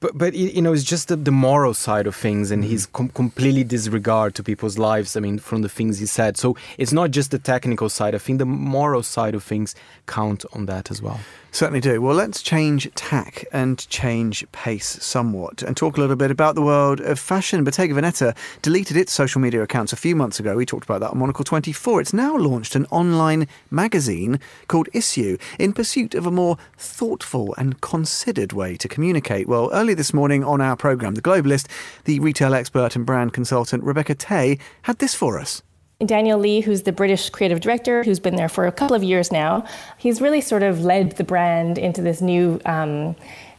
but 0.00 0.16
but 0.16 0.34
you 0.34 0.60
know 0.60 0.72
it's 0.72 0.84
just 0.84 1.08
the, 1.08 1.16
the 1.16 1.30
moral 1.30 1.74
side 1.74 2.06
of 2.06 2.16
things 2.16 2.50
and 2.50 2.62
mm-hmm. 2.62 2.70
he's 2.70 2.86
com- 2.86 3.10
completely 3.10 3.62
disregard 3.62 4.34
to 4.34 4.42
people's 4.42 4.78
lives 4.78 5.16
i 5.16 5.20
mean 5.20 5.38
from 5.38 5.62
the 5.62 5.68
things 5.68 5.98
he 5.98 6.06
said 6.06 6.36
so 6.36 6.56
it's 6.78 6.92
not 6.92 7.10
just 7.10 7.30
the 7.30 7.38
technical 7.38 7.88
side 7.88 8.14
i 8.14 8.18
think 8.18 8.38
the 8.38 8.46
moral 8.46 9.02
side 9.02 9.34
of 9.34 9.42
things 9.42 9.74
count 10.06 10.44
on 10.52 10.66
that 10.66 10.90
as 10.90 11.00
well 11.00 11.20
Certainly 11.52 11.80
do. 11.80 12.00
Well, 12.00 12.14
let's 12.14 12.42
change 12.42 12.88
tack 12.94 13.44
and 13.52 13.86
change 13.88 14.46
pace 14.52 14.86
somewhat 14.86 15.62
and 15.62 15.76
talk 15.76 15.96
a 15.96 16.00
little 16.00 16.14
bit 16.14 16.30
about 16.30 16.54
the 16.54 16.62
world 16.62 17.00
of 17.00 17.18
fashion. 17.18 17.64
Bottega 17.64 17.92
Veneta 17.92 18.36
deleted 18.62 18.96
its 18.96 19.12
social 19.12 19.40
media 19.40 19.60
accounts 19.60 19.92
a 19.92 19.96
few 19.96 20.14
months 20.14 20.38
ago. 20.38 20.54
We 20.54 20.64
talked 20.64 20.84
about 20.84 21.00
that 21.00 21.10
on 21.10 21.18
Monocle 21.18 21.44
24. 21.44 22.02
It's 22.02 22.12
now 22.12 22.36
launched 22.36 22.76
an 22.76 22.86
online 22.86 23.48
magazine 23.68 24.38
called 24.68 24.88
Issue 24.92 25.38
in 25.58 25.72
pursuit 25.72 26.14
of 26.14 26.24
a 26.24 26.30
more 26.30 26.56
thoughtful 26.78 27.52
and 27.58 27.80
considered 27.80 28.52
way 28.52 28.76
to 28.76 28.86
communicate. 28.86 29.48
Well, 29.48 29.70
early 29.90 29.96
this 29.96 30.14
morning 30.14 30.44
on 30.44 30.60
our 30.60 30.76
programme, 30.76 31.16
The 31.16 31.20
Globalist, 31.20 31.66
the 32.04 32.20
retail 32.20 32.54
expert 32.54 32.94
and 32.94 33.04
brand 33.04 33.32
consultant 33.32 33.82
Rebecca 33.82 34.14
Tay 34.14 34.56
had 34.82 35.00
this 35.00 35.16
for 35.16 35.36
us. 35.40 35.62
Daniel 36.06 36.38
Lee, 36.38 36.60
who's 36.60 36.82
the 36.82 36.92
British 36.92 37.28
creative 37.28 37.60
director, 37.60 38.04
who's 38.04 38.20
been 38.20 38.36
there 38.36 38.48
for 38.48 38.68
a 38.68 38.72
couple 38.72 38.94
of 38.94 39.02
years 39.02 39.32
now, 39.32 39.66
he's 39.98 40.20
really 40.20 40.40
sort 40.40 40.62
of 40.62 40.84
led 40.84 41.16
the 41.16 41.24
brand 41.24 41.76
into 41.76 42.02
this 42.02 42.20
new 42.20 42.60
um, 42.66 43.16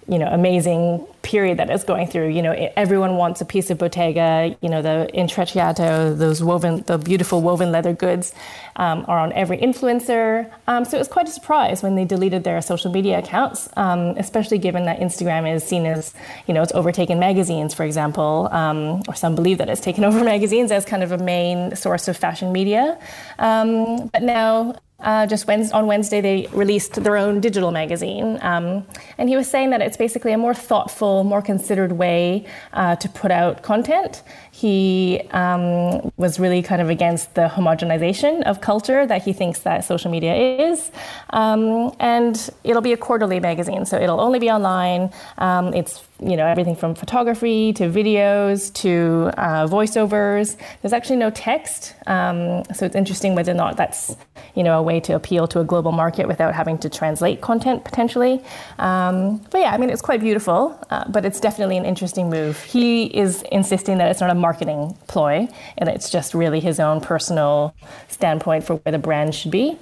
you 0.08 0.18
know, 0.18 0.28
amazing 0.28 1.06
period 1.22 1.60
that 1.60 1.70
it's 1.70 1.84
going 1.84 2.08
through. 2.08 2.30
You 2.30 2.42
know, 2.42 2.72
everyone 2.76 3.16
wants 3.16 3.42
a 3.42 3.46
piece 3.46 3.70
of 3.70 3.78
Bottega. 3.78 4.56
You 4.62 4.70
know, 4.70 4.82
the 4.82 5.10
intrecciato, 5.14 6.18
those 6.18 6.44
woven, 6.44 6.82
the 6.88 6.98
beautiful 6.98 7.42
woven 7.42 7.72
leather 7.72 7.94
goods, 7.94 8.34
um, 8.76 9.06
are 9.08 9.20
on 9.20 9.32
every 9.34 9.58
influencer. 9.58 10.52
Um, 10.68 10.86
so 10.86 10.98
it 10.98 11.00
was 11.00 11.08
quite 11.08 11.28
a 11.28 11.32
surprise 11.32 11.84
when 11.84 11.96
they 11.96 12.06
deleted 12.06 12.44
their 12.44 12.62
social 12.62 12.92
media 12.92 13.20
accounts, 13.20 13.70
um, 13.78 14.16
especially 14.18 14.58
given 14.58 14.86
that 14.86 15.00
Instagram 15.00 15.54
is 15.54 15.64
seen 15.64 15.86
as, 15.86 16.14
you 16.48 16.54
know, 16.54 16.62
it's 16.62 16.74
overtaken 16.74 17.20
magazines, 17.20 17.74
for 17.74 17.84
example, 17.84 18.50
um, 18.52 19.02
or 19.08 19.16
some 19.16 19.36
believe 19.36 19.60
that 19.60 19.70
it's 19.70 19.82
taken 19.82 20.04
over 20.08 20.24
magazines 20.24 20.72
as 20.72 20.86
kind 20.86 21.04
of 21.04 21.12
a 21.12 21.18
main 21.18 21.76
source 21.76 22.08
of 22.08 22.18
fashion 22.18 22.52
media. 22.52 22.98
Um, 23.40 24.08
but 24.08 24.24
now 24.24 24.76
uh, 25.02 25.26
just 25.26 25.48
Wednesday, 25.48 25.74
on 25.74 25.88
Wednesday, 25.88 26.22
they 26.22 26.48
released 26.52 26.94
their 27.04 27.18
own 27.18 27.40
digital 27.40 27.72
magazine. 27.72 28.38
Um, 28.42 28.86
and 29.18 29.30
he 29.30 29.36
was 29.36 29.50
saying 29.50 29.72
that 29.72 29.82
it's 29.82 29.98
basically 29.98 30.32
a 30.32 30.38
more 30.38 30.54
thoughtful, 30.54 31.24
more 31.24 31.42
considered 31.42 31.94
way 31.94 32.46
uh, 32.74 32.96
to 32.98 33.10
put 33.10 33.32
out 33.32 33.64
content. 33.64 34.24
He 34.52 35.22
um, 35.32 36.12
was 36.18 36.40
really 36.40 36.62
kind 36.62 36.82
of 36.82 36.90
against 36.90 37.36
the 37.36 37.48
homogenization 37.48 38.44
of 38.44 38.62
culture 38.62 39.06
that 39.06 39.24
he 39.24 39.34
thinks 39.34 39.60
that 39.62 39.86
social 39.86 40.12
media 40.12 40.36
is. 40.36 40.92
Um, 41.32 41.96
and 42.00 42.50
it'll 42.64 42.82
be 42.82 42.94
a 42.94 42.98
quarterly 42.98 43.40
magazine, 43.40 43.86
so 43.86 43.98
it'll 44.00 44.22
only 44.22 44.40
be 44.40 44.50
online. 44.50 45.12
Um, 45.38 45.74
it's 45.74 46.04
you 46.22 46.38
know 46.38 46.46
everything 46.46 46.76
from 46.76 46.96
photography 46.96 47.74
to 47.74 47.84
videos 47.90 48.72
to 48.74 49.32
uh, 49.38 49.68
voiceovers. 49.68 50.56
There's 50.82 50.94
actually 50.94 51.18
no 51.18 51.30
text, 51.32 51.96
um, 52.08 52.64
so 52.74 52.86
it's 52.86 52.96
interesting 52.96 53.36
whether 53.36 53.52
or 53.52 53.56
not 53.56 53.78
that's 53.78 54.16
you 54.56 54.64
know 54.64 54.78
a 54.78 54.82
way 54.82 55.00
to 55.02 55.16
appeal 55.16 55.48
to 55.48 55.60
a 55.60 55.64
global 55.64 55.92
market 55.92 56.28
without 56.28 56.54
having 56.54 56.78
to 56.80 56.90
translate 56.90 57.42
content 57.42 57.84
potentially. 57.84 58.44
Um, 58.78 59.38
but 59.50 59.60
yeah, 59.60 59.72
I 59.72 59.78
mean 59.78 59.90
it's 59.90 60.02
quite 60.02 60.22
beautiful, 60.22 60.80
uh, 60.90 61.10
but 61.10 61.26
it's 61.26 61.40
definitely 61.40 61.78
an 61.78 61.86
interesting 61.86 62.30
move. 62.30 62.62
He 62.64 63.06
is 63.06 63.44
insisting 63.52 63.98
that 63.98 64.12
it's 64.12 64.22
not 64.22 64.30
a 64.30 64.36
marketing 64.36 64.98
ploy 65.08 65.48
and 65.78 65.90
it's 65.90 66.10
just 66.10 66.34
really 66.34 66.60
his 66.60 66.80
own 66.80 67.02
personal 67.02 67.76
standpoint 68.08 68.64
for 68.64 68.76
where 68.76 68.92
the 68.92 69.00
brand 69.00 69.34
should 69.34 69.52
be. 69.52 69.78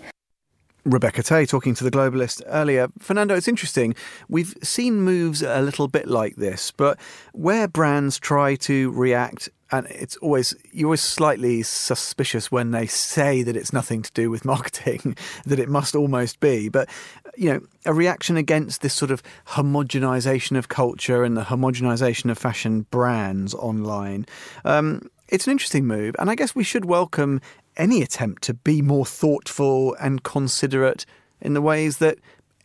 Rebecca 0.85 1.23
Tay 1.23 1.45
talking 1.45 1.75
to 1.75 1.83
the 1.83 1.91
Globalist 1.91 2.41
earlier. 2.47 2.87
Fernando, 2.99 3.35
it's 3.35 3.47
interesting. 3.47 3.95
We've 4.27 4.55
seen 4.63 5.01
moves 5.01 5.41
a 5.41 5.61
little 5.61 5.87
bit 5.87 6.07
like 6.07 6.35
this, 6.37 6.71
but 6.71 6.99
where 7.33 7.67
brands 7.67 8.17
try 8.17 8.55
to 8.55 8.91
react, 8.91 9.49
and 9.71 9.87
it's 9.87 10.15
always, 10.17 10.55
you're 10.71 10.87
always 10.87 11.01
slightly 11.01 11.63
suspicious 11.63 12.51
when 12.51 12.71
they 12.71 12.87
say 12.87 13.43
that 13.43 13.57
it's 13.57 13.73
nothing 13.73 14.01
to 14.01 14.11
do 14.13 14.31
with 14.31 14.45
marketing, 14.53 15.17
that 15.45 15.59
it 15.59 15.69
must 15.69 15.95
almost 15.95 16.39
be. 16.39 16.69
But, 16.69 16.89
you 17.35 17.53
know, 17.53 17.61
a 17.85 17.93
reaction 17.93 18.37
against 18.37 18.81
this 18.81 18.93
sort 18.93 19.11
of 19.11 19.21
homogenization 19.47 20.57
of 20.57 20.69
culture 20.69 21.23
and 21.23 21.35
the 21.35 21.43
homogenization 21.43 22.31
of 22.31 22.37
fashion 22.37 22.85
brands 22.89 23.53
online. 23.53 24.25
Um, 24.63 25.09
it's 25.27 25.45
an 25.45 25.51
interesting 25.51 25.85
move, 25.85 26.15
and 26.17 26.29
I 26.29 26.35
guess 26.35 26.55
we 26.55 26.63
should 26.63 26.85
welcome 26.85 27.39
any 27.77 28.01
attempt 28.01 28.43
to 28.43 28.53
be 28.53 28.81
more 28.81 29.05
thoughtful 29.05 29.95
and 29.99 30.23
considerate 30.23 31.05
in 31.41 31.53
the 31.53 31.61
ways 31.61 31.97
that 31.97 32.17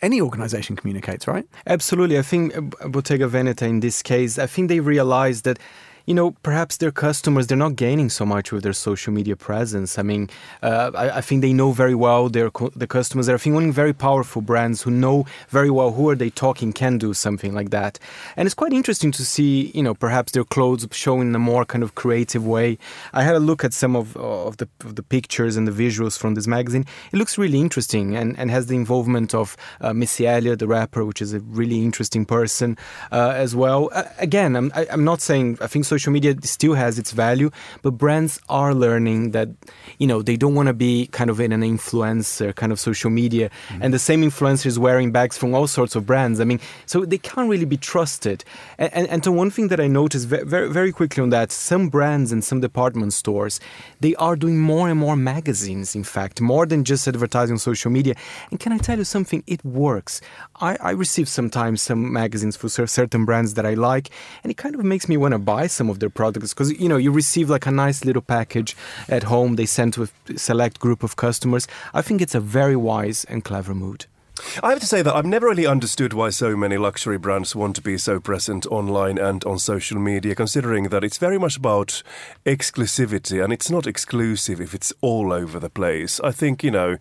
any 0.02 0.20
organization 0.20 0.76
communicates, 0.76 1.26
right? 1.26 1.46
Absolutely. 1.66 2.18
I 2.18 2.22
think 2.22 2.56
uh, 2.56 2.88
Bottega 2.88 3.28
Veneta 3.28 3.62
in 3.62 3.80
this 3.80 4.02
case, 4.02 4.38
I 4.38 4.46
think 4.46 4.68
they 4.68 4.80
realized 4.80 5.44
that 5.44 5.58
you 6.06 6.14
know, 6.14 6.32
perhaps 6.42 6.76
their 6.76 6.90
customers, 6.90 7.46
they're 7.46 7.56
not 7.56 7.76
gaining 7.76 8.10
so 8.10 8.26
much 8.26 8.52
with 8.52 8.62
their 8.62 8.74
social 8.74 9.12
media 9.12 9.36
presence. 9.36 9.98
I 9.98 10.02
mean, 10.02 10.28
uh, 10.62 10.90
I, 10.94 11.18
I, 11.18 11.20
think 11.22 11.40
they 11.40 11.54
know 11.54 11.72
very 11.72 11.94
well 11.94 12.28
their 12.28 12.50
the 12.76 12.86
customers. 12.86 13.28
I 13.28 13.36
think 13.38 13.56
only 13.56 13.70
very 13.70 13.94
powerful 13.94 14.42
brands 14.42 14.82
who 14.82 14.90
know 14.90 15.24
very 15.48 15.70
well 15.70 15.92
who 15.92 16.10
are 16.10 16.14
they 16.14 16.28
talking 16.28 16.74
can 16.74 16.98
do 16.98 17.14
something 17.14 17.54
like 17.54 17.70
that. 17.70 17.98
And 18.36 18.44
it's 18.44 18.54
quite 18.54 18.74
interesting 18.74 19.12
to 19.12 19.24
see, 19.24 19.70
you 19.74 19.82
know, 19.82 19.94
perhaps 19.94 20.32
their 20.32 20.44
clothes 20.44 20.86
shown 20.92 21.22
in 21.22 21.34
a 21.34 21.38
more 21.38 21.64
kind 21.64 21.82
of 21.82 21.94
creative 21.94 22.46
way. 22.46 22.76
I 23.14 23.22
had 23.22 23.34
a 23.34 23.40
look 23.40 23.64
at 23.64 23.72
some 23.72 23.96
of, 23.96 24.14
of, 24.16 24.58
the, 24.58 24.68
of 24.84 24.96
the 24.96 25.02
pictures 25.02 25.56
and 25.56 25.66
the 25.66 25.72
visuals 25.72 26.18
from 26.18 26.34
this 26.34 26.46
magazine. 26.46 26.84
It 27.12 27.16
looks 27.16 27.38
really 27.38 27.60
interesting 27.60 28.14
and, 28.14 28.38
and 28.38 28.50
has 28.50 28.66
the 28.66 28.76
involvement 28.76 29.34
of 29.34 29.56
uh, 29.80 29.94
Missy 29.94 30.26
Elliott, 30.26 30.58
the 30.58 30.66
rapper, 30.66 31.04
which 31.04 31.22
is 31.22 31.32
a 31.32 31.40
really 31.40 31.82
interesting 31.82 32.26
person 32.26 32.76
uh, 33.10 33.32
as 33.34 33.56
well. 33.56 33.88
Uh, 33.92 34.04
again, 34.18 34.54
I'm, 34.54 34.70
I, 34.74 34.82
am 34.82 34.86
i 34.90 34.92
am 34.92 35.04
not 35.04 35.22
saying, 35.22 35.58
I 35.60 35.66
think 35.66 35.86
social 35.94 36.12
media 36.12 36.32
still 36.42 36.74
has 36.74 36.98
its 36.98 37.12
value, 37.12 37.50
but 37.82 37.92
brands 37.92 38.32
are 38.48 38.72
learning 38.84 39.20
that, 39.36 39.48
you 40.00 40.06
know, 40.10 40.20
they 40.28 40.36
don't 40.42 40.56
want 40.58 40.68
to 40.72 40.76
be 40.88 41.06
kind 41.18 41.30
of 41.30 41.36
in 41.40 41.52
an 41.52 41.62
influencer 41.62 42.54
kind 42.60 42.72
of 42.72 42.78
social 42.80 43.10
media. 43.10 43.46
Mm-hmm. 43.50 43.82
And 43.82 43.94
the 43.96 43.98
same 43.98 44.22
influencer 44.28 44.66
is 44.66 44.78
wearing 44.78 45.12
bags 45.12 45.36
from 45.38 45.54
all 45.54 45.68
sorts 45.78 45.94
of 45.96 46.02
brands. 46.10 46.40
I 46.40 46.44
mean, 46.44 46.60
so 46.86 47.04
they 47.12 47.18
can't 47.18 47.48
really 47.52 47.64
be 47.76 47.76
trusted. 47.76 48.44
And, 48.78 48.90
and, 48.96 49.06
and 49.08 49.24
so 49.24 49.30
one 49.32 49.50
thing 49.50 49.68
that 49.68 49.80
I 49.80 49.88
noticed 50.00 50.26
very, 50.26 50.68
very 50.78 50.92
quickly 50.92 51.22
on 51.22 51.30
that, 51.30 51.52
some 51.52 51.88
brands 51.88 52.32
and 52.32 52.42
some 52.42 52.60
department 52.60 53.12
stores, 53.12 53.60
they 54.00 54.14
are 54.16 54.36
doing 54.36 54.58
more 54.60 54.88
and 54.88 54.98
more 54.98 55.16
magazines, 55.16 55.94
in 55.94 56.04
fact, 56.04 56.40
more 56.40 56.66
than 56.66 56.84
just 56.84 57.06
advertising 57.06 57.54
on 57.54 57.58
social 57.58 57.90
media. 57.90 58.14
And 58.50 58.58
can 58.58 58.72
I 58.72 58.78
tell 58.78 58.98
you 58.98 59.04
something? 59.04 59.42
It 59.46 59.64
works. 59.64 60.20
I, 60.60 60.76
I 60.80 60.90
receive 60.90 61.28
sometimes 61.28 61.82
some 61.82 62.12
magazines 62.12 62.56
for 62.56 62.68
certain 62.68 63.24
brands 63.24 63.54
that 63.54 63.66
I 63.66 63.74
like, 63.74 64.10
and 64.42 64.50
it 64.50 64.56
kind 64.56 64.74
of 64.74 64.84
makes 64.84 65.08
me 65.08 65.16
want 65.16 65.32
to 65.32 65.38
buy 65.38 65.66
some 65.84 65.90
of 65.90 65.98
their 65.98 66.10
products 66.10 66.54
because 66.54 66.72
you 66.80 66.88
know 66.88 66.96
you 66.96 67.12
receive 67.12 67.50
like 67.50 67.66
a 67.66 67.70
nice 67.70 68.04
little 68.04 68.22
package 68.22 68.74
at 69.08 69.24
home 69.24 69.56
they 69.56 69.66
send 69.66 69.92
to 69.92 70.02
a 70.04 70.38
select 70.38 70.78
group 70.80 71.02
of 71.02 71.16
customers. 71.16 71.66
I 71.92 72.00
think 72.02 72.22
it's 72.22 72.34
a 72.34 72.40
very 72.40 72.76
wise 72.76 73.26
and 73.28 73.44
clever 73.44 73.74
move. 73.74 74.13
I 74.62 74.70
have 74.70 74.80
to 74.80 74.86
say 74.86 75.00
that 75.00 75.14
I've 75.14 75.24
never 75.24 75.46
really 75.46 75.66
understood 75.66 76.12
why 76.12 76.30
so 76.30 76.56
many 76.56 76.76
luxury 76.76 77.18
brands 77.18 77.54
want 77.54 77.76
to 77.76 77.82
be 77.82 77.96
so 77.96 78.18
present 78.18 78.66
online 78.66 79.16
and 79.16 79.44
on 79.44 79.60
social 79.60 79.98
media, 80.00 80.34
considering 80.34 80.88
that 80.88 81.04
it's 81.04 81.18
very 81.18 81.38
much 81.38 81.56
about 81.56 82.02
exclusivity 82.44 83.42
and 83.42 83.52
it's 83.52 83.70
not 83.70 83.86
exclusive 83.86 84.60
if 84.60 84.74
it's 84.74 84.92
all 85.00 85.32
over 85.32 85.60
the 85.60 85.70
place. 85.70 86.18
I 86.20 86.32
think, 86.32 86.64
you 86.64 86.72
know, 86.72 86.96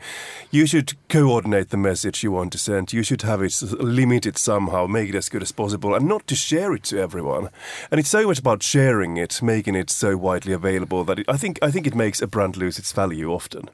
you 0.52 0.68
should 0.68 0.94
coordinate 1.10 1.70
the 1.70 1.78
message 1.78 2.22
you 2.22 2.32
want 2.32 2.52
to 2.52 2.60
send. 2.60 2.94
You 2.94 3.02
should 3.02 3.24
have 3.24 3.42
it 3.42 3.60
limited 3.64 4.38
somehow, 4.38 4.86
make 4.86 5.10
it 5.10 5.16
as 5.16 5.30
good 5.30 5.42
as 5.42 5.52
possible, 5.52 5.96
and 5.96 6.08
not 6.08 6.28
to 6.28 6.36
share 6.36 6.74
it 6.74 6.84
to 6.84 7.00
everyone. 7.00 7.50
And 7.90 8.00
it's 8.00 8.10
so 8.10 8.28
much 8.28 8.38
about 8.38 8.62
sharing 8.62 9.18
it, 9.18 9.42
making 9.42 9.74
it 9.74 9.90
so 9.90 10.18
widely 10.18 10.54
available 10.54 11.04
that 11.06 11.20
it, 11.20 11.26
I 11.28 11.38
think 11.38 11.58
I 11.64 11.72
think 11.72 11.88
it 11.88 11.96
makes 11.96 12.22
a 12.22 12.28
brand 12.28 12.58
lose 12.58 12.78
its 12.78 12.92
value 12.92 13.34
often. 13.34 13.70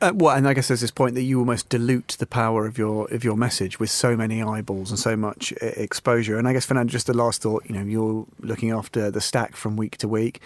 Uh, 0.00 0.12
well, 0.14 0.36
and 0.36 0.46
I 0.46 0.52
guess 0.52 0.68
there's 0.68 0.82
this 0.82 0.90
point 0.90 1.14
that 1.14 1.22
you 1.22 1.38
almost 1.38 1.70
dilute 1.70 2.16
the 2.18 2.26
power 2.26 2.66
of 2.66 2.76
your 2.76 2.95
of 3.04 3.24
your 3.24 3.36
message 3.36 3.78
with 3.78 3.90
so 3.90 4.16
many 4.16 4.42
eyeballs 4.42 4.90
and 4.90 4.98
so 4.98 5.16
much 5.16 5.52
uh, 5.62 5.66
exposure. 5.76 6.38
And 6.38 6.48
I 6.48 6.52
guess, 6.52 6.64
Fernando, 6.64 6.90
just 6.90 7.08
a 7.08 7.12
last 7.12 7.42
thought. 7.42 7.64
You 7.66 7.74
know, 7.74 7.82
you're 7.82 8.26
looking 8.40 8.70
after 8.70 9.10
the 9.10 9.20
stack 9.20 9.56
from 9.56 9.76
week 9.76 9.96
to 9.98 10.08
week. 10.08 10.40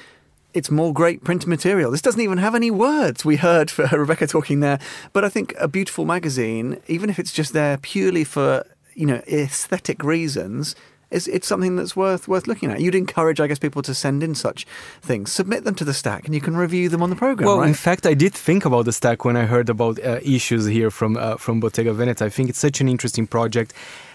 It's 0.53 0.71
more 0.71 0.93
great 0.93 1.23
print 1.23 1.47
material. 1.47 1.91
This 1.93 2.03
doesn't 2.03 2.21
even 2.21 2.39
have 2.39 2.55
any 2.55 2.71
words. 2.71 3.25
We 3.25 3.37
heard 3.37 3.71
for 3.71 3.85
Rebecca 3.93 4.27
talking 4.27 4.61
there, 4.61 4.81
but 5.13 5.25
I 5.25 5.29
think 5.29 5.55
a 5.59 5.69
beautiful 5.69 6.05
magazine, 6.05 6.79
even 6.89 7.09
if 7.09 7.19
it's 7.19 7.33
just 7.33 7.53
there 7.53 7.79
purely 7.79 8.25
for 8.25 8.67
you 8.95 9.07
know 9.07 9.23
aesthetic 9.29 10.03
reasons, 10.03 10.75
it's, 11.11 11.27
it's 11.27 11.47
something 11.47 11.77
that's 11.77 11.97
worth 11.97 12.29
worth 12.29 12.47
looking 12.47 12.71
at. 12.71 12.81
You'd 12.81 12.95
encourage, 12.95 13.41
I 13.41 13.47
guess, 13.47 13.59
people 13.59 13.83
to 13.83 13.95
send 13.95 14.23
in 14.23 14.35
such 14.35 14.67
things, 15.03 15.33
submit 15.33 15.65
them 15.65 15.75
to 15.77 15.85
the 15.85 15.95
stack, 15.95 16.27
and 16.27 16.35
you 16.35 16.41
can 16.41 16.57
review 16.57 16.89
them 16.89 17.03
on 17.03 17.11
the 17.11 17.17
program. 17.17 17.47
Well, 17.47 17.61
right? 17.61 17.69
in 17.69 17.75
fact, 17.75 18.07
I 18.07 18.15
did 18.15 18.35
think 18.35 18.65
about 18.65 18.85
the 18.85 18.93
stack 18.93 19.25
when 19.25 19.37
I 19.37 19.47
heard 19.47 19.69
about 19.69 19.99
uh, 20.05 20.21
issues 20.23 20.67
here 20.67 20.91
from 20.91 21.17
uh, 21.17 21.37
from 21.37 21.61
Bottega 21.61 21.93
Veneta. 21.93 22.23
I 22.23 22.31
think 22.31 22.49
it's 22.49 22.59
such 22.59 22.81
an 22.81 22.89
interesting 22.89 23.27
project 23.27 23.75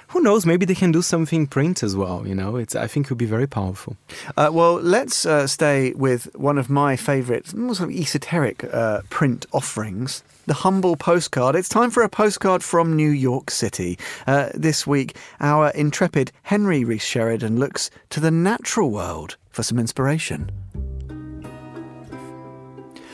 who 0.10 0.22
knows? 0.22 0.46
Maybe 0.46 0.66
they 0.66 0.76
can 0.76 0.92
do 0.92 1.02
something 1.02 1.48
print 1.48 1.84
as 1.84 1.96
well. 1.96 2.26
You 2.28 2.36
know, 2.36 2.56
it's 2.56 2.76
I 2.76 2.88
think 2.88 3.06
it 3.06 3.10
would 3.12 3.18
be 3.18 3.26
very 3.26 3.48
powerful. 3.48 3.98
Uh, 4.38 4.50
well, 4.52 4.76
let's 4.76 5.26
uh, 5.26 5.48
stay 5.48 5.94
with 5.94 6.34
one 6.36 6.58
of 6.58 6.70
my 6.70 6.96
favourite, 6.96 7.48
sort 7.48 7.80
of 7.80 7.92
esoteric 7.92 8.64
uh, 8.74 9.02
print 9.10 9.46
offerings. 9.54 10.24
The 10.46 10.54
humble 10.54 10.96
postcard. 10.96 11.56
It's 11.56 11.70
time 11.70 11.90
for 11.90 12.04
a 12.04 12.10
postcard 12.10 12.64
from 12.64 12.96
New 12.96 13.10
York 13.10 13.50
City. 13.50 13.98
Uh, 14.28 14.50
this 14.54 14.86
week, 14.86 15.18
our 15.40 15.70
intrepid 15.70 16.32
Henry 16.44 16.84
Rees 16.84 17.02
Sheridan 17.02 17.60
looks 17.60 17.90
to 18.12 18.20
the 18.20 18.30
natural 18.30 18.92
world 18.92 19.38
for 19.50 19.64
some 19.64 19.80
inspiration. 19.80 20.52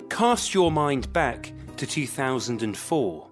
Cast 0.10 0.54
your 0.54 0.72
mind 0.72 1.12
back 1.14 1.54
to 1.78 1.88
2004. 1.88 3.28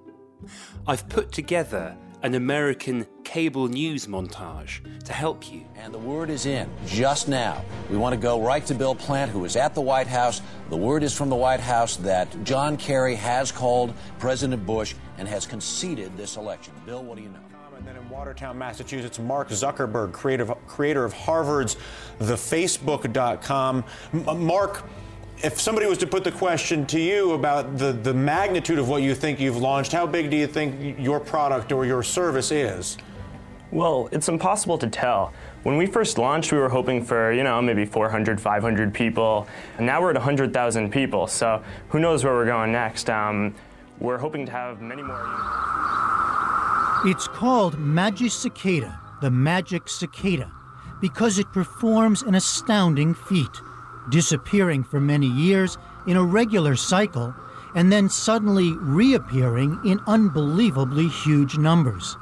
I've 0.88 1.10
put 1.10 1.32
together 1.34 1.96
an 2.22 2.36
American 2.36 3.08
cable 3.24 3.68
news 3.68 4.08
montage 4.08 4.82
to 5.06 5.14
help 5.14 5.52
you. 5.52 5.66
And 5.76 5.94
the 5.94 6.00
word 6.00 6.30
is 6.30 6.46
in 6.46 6.70
just 6.86 7.28
now. 7.28 7.64
We 7.90 7.98
want 7.98 8.14
to 8.14 8.20
go 8.20 8.42
right 8.42 8.66
to 8.66 8.76
Bill 8.76 8.96
Plante, 8.96 9.32
who 9.32 9.46
is 9.46 9.56
at 9.56 9.74
the 9.74 9.82
White 9.82 10.08
House. 10.08 10.42
The 10.70 10.78
word 10.78 11.04
is 11.04 11.14
from 11.16 11.30
the 11.30 11.36
White 11.36 11.62
House 11.62 11.96
that 11.98 12.44
John 12.44 12.76
Kerry 12.76 13.16
has 13.16 13.52
called 13.52 13.94
President 14.18 14.66
Bush 14.66 14.96
and 15.18 15.28
has 15.28 15.46
conceded 15.46 16.16
this 16.18 16.36
election. 16.36 16.74
Bill, 16.86 17.04
what 17.04 17.18
do 17.18 17.24
you 17.24 17.30
know? 17.30 17.40
And 17.78 17.88
then 17.88 17.96
in 17.96 18.10
Watertown, 18.10 18.58
Massachusetts, 18.58 19.20
Mark 19.20 19.48
Zuckerberg, 19.48 20.12
creative, 20.12 20.52
creator 20.68 21.06
of 21.06 21.14
Harvard's 21.14 21.78
TheFacebook.com. 22.20 23.86
Mark, 24.12 24.84
if 25.42 25.60
somebody 25.60 25.88
was 25.88 25.98
to 26.00 26.08
put 26.08 26.24
the 26.24 26.32
question 26.32 26.86
to 26.88 27.00
you 27.00 27.32
about 27.32 27.78
the, 27.78 27.94
the 27.94 28.14
magnitude 28.14 28.78
of 28.78 28.90
what 28.90 29.02
you 29.02 29.16
think 29.16 29.40
you've 29.40 29.58
launched, 29.58 29.92
how 29.92 30.06
big 30.06 30.30
do 30.30 30.36
you 30.36 30.48
think 30.48 31.00
your 31.00 31.20
product 31.20 31.72
or 31.72 31.86
your 31.86 32.04
service 32.04 32.52
is? 32.52 32.98
Well, 33.72 34.10
it's 34.12 34.28
impossible 34.28 34.78
to 34.80 34.88
tell. 34.88 35.32
When 35.64 35.78
we 35.78 35.86
first 35.86 36.18
launched, 36.18 36.52
we 36.52 36.58
were 36.58 36.70
hoping 36.70 37.06
for, 37.06 37.32
you 37.32 37.44
know, 37.44 37.62
maybe 37.62 37.86
400, 37.86 38.42
500 38.42 38.94
people. 38.94 39.48
And 39.78 39.86
now 39.86 40.02
we're 40.02 40.10
at 40.10 40.16
100,000 40.16 40.92
people. 40.92 41.28
So 41.28 41.64
who 41.90 42.00
knows 42.00 42.24
where 42.24 42.34
we're 42.34 42.46
going 42.46 42.72
next. 42.72 43.10
Um, 43.10 43.54
we're 44.00 44.18
hoping 44.18 44.46
to 44.46 44.52
have 44.52 44.82
many 44.82 45.04
more. 45.04 45.26
It's 47.06 47.28
called 47.28 47.80
Magic 47.80 48.32
Cicada, 48.32 49.00
the 49.22 49.32
magic 49.32 49.88
cicada, 49.88 50.52
because 51.00 51.40
it 51.40 51.48
performs 51.54 52.24
an 52.24 52.36
astounding 52.36 53.14
feat, 53.14 53.62
disappearing 54.10 54.84
for 54.84 55.00
many 55.00 55.28
years 55.28 55.78
in 56.08 56.18
a 56.18 56.24
regular 56.24 56.76
cycle 56.76 57.34
and 57.76 57.92
then 57.92 58.10
suddenly 58.10 58.74
reappearing 58.74 59.80
in 59.86 60.00
unbelievably 60.08 61.08
huge 61.08 61.58
numbers. 61.58 62.18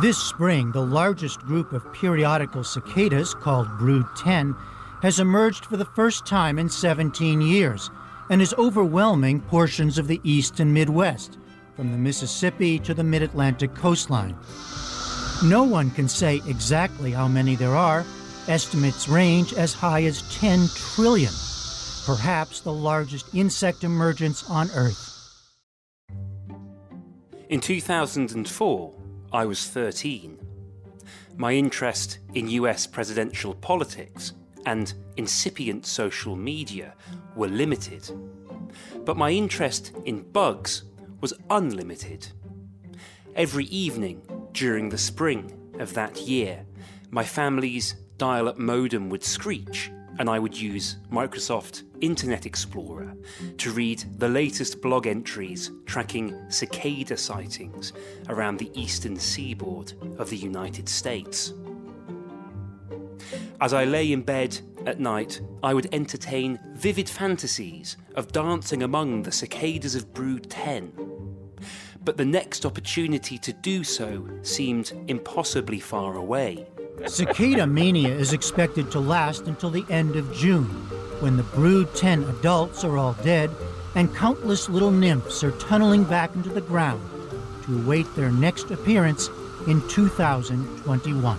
This 0.00 0.16
spring, 0.16 0.72
the 0.72 0.84
largest 0.84 1.40
group 1.40 1.72
of 1.72 1.92
periodical 1.92 2.64
cicadas, 2.64 3.34
called 3.34 3.68
Brood 3.78 4.06
10, 4.16 4.54
has 5.02 5.20
emerged 5.20 5.66
for 5.66 5.76
the 5.76 5.84
first 5.84 6.24
time 6.24 6.58
in 6.58 6.68
17 6.68 7.42
years 7.42 7.90
and 8.30 8.40
is 8.40 8.54
overwhelming 8.54 9.40
portions 9.42 9.98
of 9.98 10.06
the 10.06 10.20
East 10.24 10.60
and 10.60 10.72
Midwest, 10.72 11.38
from 11.76 11.92
the 11.92 11.98
Mississippi 11.98 12.78
to 12.78 12.94
the 12.94 13.04
mid 13.04 13.22
Atlantic 13.22 13.74
coastline. 13.74 14.36
No 15.44 15.64
one 15.64 15.90
can 15.90 16.08
say 16.08 16.40
exactly 16.46 17.10
how 17.10 17.28
many 17.28 17.56
there 17.56 17.74
are. 17.76 18.06
Estimates 18.48 19.08
range 19.08 19.52
as 19.54 19.72
high 19.72 20.02
as 20.02 20.22
10 20.36 20.66
trillion, 20.74 21.32
perhaps 22.04 22.60
the 22.60 22.72
largest 22.72 23.32
insect 23.34 23.84
emergence 23.84 24.48
on 24.50 24.68
Earth. 24.74 25.10
In 27.48 27.60
2004, 27.60 28.94
I 29.32 29.44
was 29.44 29.68
13. 29.68 30.38
My 31.36 31.52
interest 31.52 32.18
in 32.34 32.48
US 32.48 32.84
presidential 32.84 33.54
politics 33.54 34.32
and 34.66 34.92
incipient 35.16 35.86
social 35.86 36.34
media 36.34 36.94
were 37.36 37.48
limited. 37.48 38.10
But 39.04 39.16
my 39.16 39.30
interest 39.30 39.92
in 40.04 40.22
bugs 40.22 40.82
was 41.20 41.32
unlimited. 41.48 42.26
Every 43.36 43.66
evening 43.66 44.22
during 44.52 44.88
the 44.88 44.98
spring 44.98 45.52
of 45.78 45.94
that 45.94 46.16
year, 46.22 46.66
my 47.10 47.24
family's 47.24 47.94
dial 48.18 48.48
up 48.48 48.58
modem 48.58 49.08
would 49.10 49.24
screech 49.24 49.90
and 50.18 50.28
I 50.28 50.38
would 50.38 50.58
use 50.58 50.96
Microsoft 51.10 51.84
Internet 52.00 52.46
Explorer 52.46 53.14
to 53.58 53.70
read 53.70 54.04
the 54.18 54.28
latest 54.28 54.82
blog 54.82 55.06
entries 55.06 55.70
tracking 55.86 56.38
cicada 56.50 57.16
sightings 57.16 57.92
around 58.28 58.58
the 58.58 58.70
eastern 58.78 59.16
seaboard 59.16 59.94
of 60.18 60.28
the 60.30 60.36
United 60.36 60.88
States. 60.88 61.54
As 63.60 63.72
I 63.72 63.84
lay 63.84 64.12
in 64.12 64.22
bed 64.22 64.60
at 64.86 65.00
night, 65.00 65.40
I 65.62 65.72
would 65.72 65.88
entertain 65.94 66.58
vivid 66.74 67.08
fantasies 67.08 67.96
of 68.16 68.32
dancing 68.32 68.82
among 68.82 69.22
the 69.22 69.32
cicadas 69.32 69.94
of 69.94 70.12
Brood 70.12 70.50
10. 70.50 70.92
But 72.04 72.16
the 72.16 72.24
next 72.24 72.66
opportunity 72.66 73.38
to 73.38 73.52
do 73.52 73.84
so 73.84 74.28
seemed 74.42 74.92
impossibly 75.06 75.78
far 75.78 76.16
away. 76.16 76.66
Cicada 77.06 77.66
mania 77.66 78.14
is 78.14 78.32
expected 78.32 78.90
to 78.90 79.00
last 79.00 79.46
until 79.46 79.70
the 79.70 79.84
end 79.88 80.14
of 80.14 80.32
June, 80.32 80.66
when 81.20 81.36
the 81.36 81.42
brood 81.42 81.92
10 81.94 82.24
adults 82.24 82.84
are 82.84 82.96
all 82.96 83.14
dead 83.24 83.50
and 83.94 84.14
countless 84.14 84.68
little 84.68 84.90
nymphs 84.90 85.42
are 85.42 85.50
tunneling 85.52 86.04
back 86.04 86.34
into 86.34 86.48
the 86.50 86.60
ground 86.60 87.02
to 87.64 87.76
await 87.78 88.06
their 88.14 88.30
next 88.30 88.70
appearance 88.70 89.28
in 89.66 89.86
2021. 89.88 91.38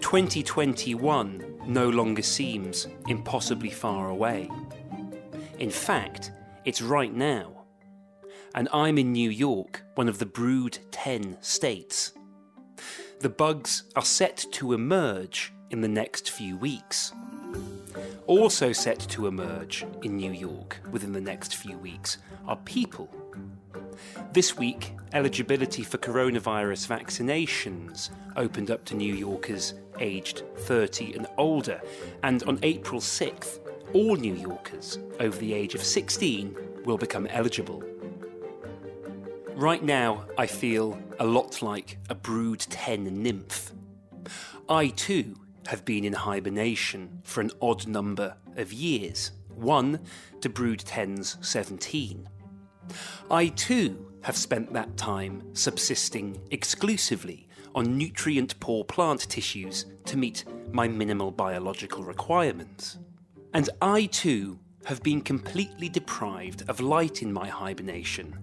2021 0.00 1.60
no 1.66 1.88
longer 1.88 2.22
seems 2.22 2.86
impossibly 3.08 3.70
far 3.70 4.10
away. 4.10 4.48
In 5.58 5.70
fact, 5.70 6.30
it's 6.64 6.82
right 6.82 7.12
now. 7.12 7.64
And 8.54 8.68
I'm 8.72 8.98
in 8.98 9.12
New 9.12 9.30
York, 9.30 9.82
one 9.96 10.08
of 10.08 10.18
the 10.18 10.26
Brood 10.26 10.78
10 10.92 11.38
states 11.40 12.12
the 13.20 13.28
bugs 13.28 13.84
are 13.96 14.04
set 14.04 14.44
to 14.52 14.72
emerge 14.72 15.52
in 15.70 15.80
the 15.80 15.88
next 15.88 16.30
few 16.30 16.56
weeks. 16.56 17.12
Also 18.26 18.72
set 18.72 18.98
to 18.98 19.26
emerge 19.26 19.86
in 20.02 20.16
New 20.16 20.32
York 20.32 20.78
within 20.90 21.12
the 21.12 21.20
next 21.20 21.56
few 21.56 21.78
weeks 21.78 22.18
are 22.46 22.56
people. 22.58 23.08
This 24.32 24.58
week, 24.58 24.92
eligibility 25.14 25.82
for 25.82 25.96
coronavirus 25.96 26.86
vaccinations 26.88 28.10
opened 28.36 28.70
up 28.70 28.84
to 28.86 28.94
New 28.94 29.14
Yorkers 29.14 29.74
aged 29.98 30.42
30 30.58 31.14
and 31.14 31.26
older, 31.38 31.80
and 32.22 32.42
on 32.42 32.58
April 32.62 33.00
6th, 33.00 33.60
all 33.94 34.16
New 34.16 34.34
Yorkers 34.34 34.98
over 35.20 35.38
the 35.38 35.54
age 35.54 35.74
of 35.74 35.82
16 35.82 36.54
will 36.84 36.98
become 36.98 37.26
eligible. 37.28 37.82
Right 39.56 39.82
now, 39.82 40.26
I 40.36 40.46
feel 40.46 41.00
a 41.18 41.24
lot 41.24 41.62
like 41.62 41.96
a 42.10 42.14
brood 42.14 42.60
10 42.60 43.22
nymph. 43.22 43.72
I 44.68 44.88
too 44.88 45.34
have 45.68 45.82
been 45.82 46.04
in 46.04 46.12
hibernation 46.12 47.22
for 47.24 47.40
an 47.40 47.50
odd 47.62 47.86
number 47.86 48.36
of 48.56 48.74
years, 48.74 49.32
one 49.54 50.00
to 50.42 50.50
brood 50.50 50.80
10's 50.80 51.38
17. 51.40 52.28
I 53.30 53.48
too 53.48 54.12
have 54.24 54.36
spent 54.36 54.74
that 54.74 54.94
time 54.98 55.42
subsisting 55.54 56.38
exclusively 56.50 57.48
on 57.74 57.96
nutrient 57.96 58.60
poor 58.60 58.84
plant 58.84 59.20
tissues 59.20 59.86
to 60.04 60.18
meet 60.18 60.44
my 60.70 60.86
minimal 60.86 61.30
biological 61.30 62.04
requirements. 62.04 62.98
And 63.54 63.70
I 63.80 64.04
too 64.04 64.58
have 64.84 65.02
been 65.02 65.22
completely 65.22 65.88
deprived 65.88 66.68
of 66.68 66.80
light 66.80 67.22
in 67.22 67.32
my 67.32 67.48
hibernation 67.48 68.38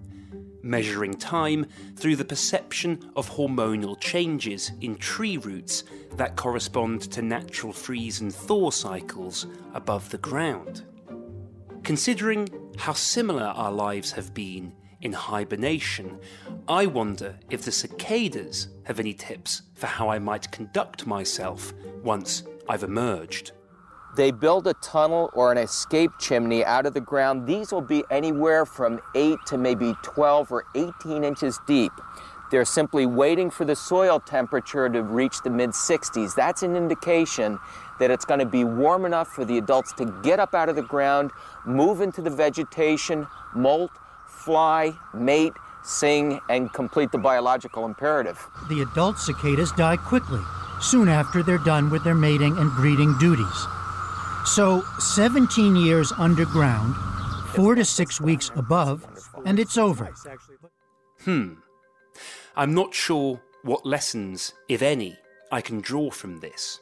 measuring 0.64 1.14
time 1.14 1.66
through 1.96 2.16
the 2.16 2.24
perception 2.24 3.10
of 3.14 3.30
hormonal 3.30 4.00
changes 4.00 4.72
in 4.80 4.96
tree 4.96 5.36
roots 5.36 5.84
that 6.16 6.36
correspond 6.36 7.02
to 7.02 7.22
natural 7.22 7.72
freeze 7.72 8.20
and 8.20 8.34
thaw 8.34 8.70
cycles 8.70 9.46
above 9.74 10.08
the 10.10 10.18
ground. 10.18 10.84
Considering 11.82 12.48
how 12.78 12.94
similar 12.94 13.44
our 13.44 13.70
lives 13.70 14.12
have 14.12 14.32
been 14.32 14.72
in 15.02 15.12
hibernation, 15.12 16.18
I 16.66 16.86
wonder 16.86 17.38
if 17.50 17.62
the 17.62 17.72
cicadas 17.72 18.68
have 18.84 18.98
any 18.98 19.12
tips 19.12 19.62
for 19.74 19.86
how 19.86 20.08
I 20.08 20.18
might 20.18 20.50
conduct 20.50 21.06
myself 21.06 21.74
once 22.02 22.42
I've 22.68 22.84
emerged. 22.84 23.52
They 24.16 24.30
build 24.30 24.68
a 24.68 24.74
tunnel 24.74 25.30
or 25.32 25.50
an 25.50 25.58
escape 25.58 26.12
chimney 26.18 26.64
out 26.64 26.86
of 26.86 26.94
the 26.94 27.00
ground. 27.00 27.48
These 27.48 27.72
will 27.72 27.80
be 27.80 28.04
anywhere 28.10 28.64
from 28.64 29.00
8 29.16 29.38
to 29.46 29.58
maybe 29.58 29.96
12 30.02 30.52
or 30.52 30.64
18 30.76 31.24
inches 31.24 31.58
deep. 31.66 31.92
They're 32.52 32.64
simply 32.64 33.06
waiting 33.06 33.50
for 33.50 33.64
the 33.64 33.74
soil 33.74 34.20
temperature 34.20 34.88
to 34.88 35.02
reach 35.02 35.42
the 35.42 35.50
mid 35.50 35.70
60s. 35.70 36.36
That's 36.36 36.62
an 36.62 36.76
indication 36.76 37.58
that 37.98 38.12
it's 38.12 38.24
going 38.24 38.38
to 38.38 38.46
be 38.46 38.62
warm 38.62 39.04
enough 39.04 39.28
for 39.28 39.44
the 39.44 39.58
adults 39.58 39.92
to 39.94 40.04
get 40.22 40.38
up 40.38 40.54
out 40.54 40.68
of 40.68 40.76
the 40.76 40.82
ground, 40.82 41.32
move 41.64 42.00
into 42.00 42.22
the 42.22 42.30
vegetation, 42.30 43.26
molt, 43.54 43.90
fly, 44.28 44.94
mate, 45.12 45.54
sing, 45.82 46.40
and 46.48 46.72
complete 46.72 47.10
the 47.10 47.18
biological 47.18 47.84
imperative. 47.84 48.46
The 48.68 48.82
adult 48.82 49.18
cicadas 49.18 49.72
die 49.72 49.96
quickly, 49.96 50.40
soon 50.80 51.08
after 51.08 51.42
they're 51.42 51.58
done 51.58 51.90
with 51.90 52.04
their 52.04 52.14
mating 52.14 52.56
and 52.58 52.70
breeding 52.72 53.16
duties. 53.18 53.66
So 54.44 54.82
17 54.98 55.74
years 55.74 56.12
underground, 56.18 56.94
four 57.54 57.74
to 57.74 57.84
six 57.84 58.20
weeks 58.20 58.50
above, 58.54 59.06
and 59.46 59.58
it's 59.58 59.78
over. 59.78 60.12
Hmm. 61.24 61.54
I'm 62.54 62.74
not 62.74 62.94
sure 62.94 63.40
what 63.62 63.86
lessons, 63.86 64.52
if 64.68 64.82
any, 64.82 65.16
I 65.50 65.62
can 65.62 65.80
draw 65.80 66.10
from 66.10 66.40
this. 66.40 66.78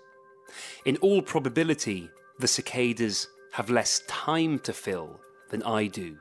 In 0.84 0.96
all 0.96 1.22
probability, 1.22 2.10
the 2.40 2.48
cicadas 2.48 3.28
have 3.52 3.70
less 3.70 4.02
time 4.08 4.58
to 4.60 4.72
fill 4.72 5.20
than 5.50 5.62
I 5.62 5.86
do. 5.86 6.18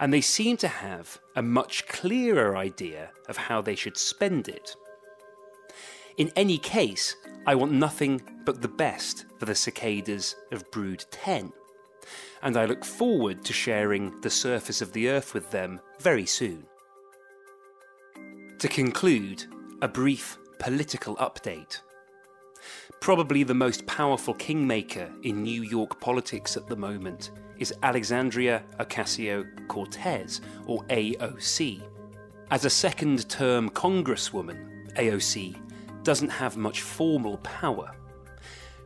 And 0.00 0.12
they 0.12 0.20
seem 0.20 0.56
to 0.58 0.68
have 0.68 1.20
a 1.36 1.42
much 1.42 1.86
clearer 1.86 2.56
idea 2.56 3.10
of 3.28 3.36
how 3.36 3.60
they 3.60 3.76
should 3.76 3.96
spend 3.96 4.48
it. 4.48 4.74
In 6.18 6.30
any 6.36 6.58
case, 6.58 7.16
I 7.46 7.54
want 7.54 7.72
nothing 7.72 8.20
but 8.44 8.60
the 8.60 8.68
best 8.68 9.24
for 9.38 9.46
the 9.46 9.54
cicadas 9.54 10.36
of 10.50 10.70
Brood 10.70 11.04
10, 11.10 11.52
and 12.42 12.56
I 12.56 12.66
look 12.66 12.84
forward 12.84 13.44
to 13.44 13.52
sharing 13.52 14.20
the 14.20 14.30
surface 14.30 14.82
of 14.82 14.92
the 14.92 15.08
Earth 15.08 15.32
with 15.32 15.50
them 15.50 15.80
very 16.00 16.26
soon. 16.26 16.66
To 18.58 18.68
conclude, 18.68 19.46
a 19.80 19.88
brief 19.88 20.38
political 20.58 21.16
update. 21.16 21.80
Probably 23.00 23.42
the 23.42 23.54
most 23.54 23.86
powerful 23.86 24.34
kingmaker 24.34 25.10
in 25.24 25.42
New 25.42 25.62
York 25.62 26.00
politics 26.00 26.56
at 26.56 26.68
the 26.68 26.76
moment 26.76 27.30
is 27.58 27.74
Alexandria 27.82 28.62
Ocasio 28.78 29.44
Cortez, 29.66 30.40
or 30.66 30.84
AOC. 30.84 31.82
As 32.50 32.64
a 32.64 32.70
second 32.70 33.28
term 33.28 33.70
congresswoman, 33.70 34.94
AOC 34.94 35.60
doesn't 36.02 36.28
have 36.28 36.56
much 36.56 36.82
formal 36.82 37.38
power, 37.38 37.92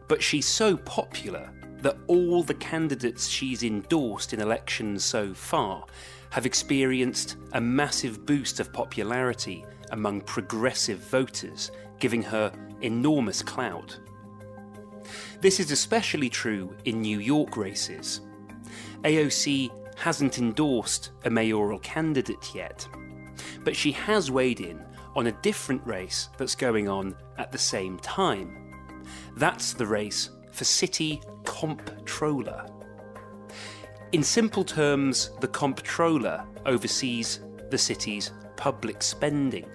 but 0.08 0.22
she's 0.22 0.46
so 0.46 0.76
popular 0.76 1.50
that 1.82 1.96
all 2.06 2.42
the 2.42 2.54
candidates 2.54 3.28
she's 3.28 3.62
endorsed 3.62 4.32
in 4.32 4.40
elections 4.40 5.04
so 5.04 5.32
far 5.34 5.84
have 6.30 6.46
experienced 6.46 7.36
a 7.52 7.60
massive 7.60 8.26
boost 8.26 8.60
of 8.60 8.72
popularity 8.72 9.64
among 9.90 10.20
progressive 10.22 10.98
voters, 10.98 11.70
giving 11.98 12.22
her 12.22 12.52
enormous 12.80 13.42
clout. 13.42 13.98
This 15.40 15.60
is 15.60 15.70
especially 15.70 16.28
true 16.28 16.74
in 16.84 17.00
New 17.00 17.20
York 17.20 17.56
races. 17.56 18.22
AOC 19.04 19.70
hasn't 19.96 20.38
endorsed 20.38 21.12
a 21.24 21.30
mayoral 21.30 21.78
candidate 21.78 22.54
yet, 22.54 22.86
but 23.64 23.76
she 23.76 23.92
has 23.92 24.30
weighed 24.30 24.60
in 24.60 24.84
on 25.16 25.28
a 25.28 25.32
different 25.32 25.84
race 25.86 26.28
that's 26.36 26.54
going 26.54 26.88
on 26.88 27.16
at 27.38 27.50
the 27.50 27.58
same 27.58 27.98
time. 27.98 28.72
That's 29.36 29.72
the 29.72 29.86
race 29.86 30.30
for 30.52 30.64
City 30.64 31.20
Comptroller. 31.44 32.66
In 34.12 34.22
simple 34.22 34.62
terms, 34.62 35.30
the 35.40 35.48
comptroller 35.48 36.44
oversees 36.66 37.40
the 37.70 37.78
city's 37.78 38.30
public 38.56 39.02
spending. 39.02 39.66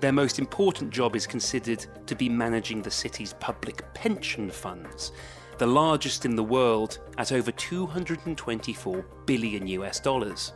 Their 0.00 0.12
most 0.12 0.38
important 0.38 0.90
job 0.90 1.16
is 1.16 1.26
considered 1.26 1.86
to 2.06 2.14
be 2.14 2.28
managing 2.28 2.82
the 2.82 2.90
city's 2.90 3.32
public 3.34 3.82
pension 3.94 4.50
funds, 4.50 5.12
the 5.58 5.66
largest 5.66 6.24
in 6.24 6.36
the 6.36 6.44
world 6.44 6.98
at 7.16 7.32
over 7.32 7.50
224 7.50 9.04
billion 9.26 9.66
US 9.66 9.98
dollars. 9.98 10.52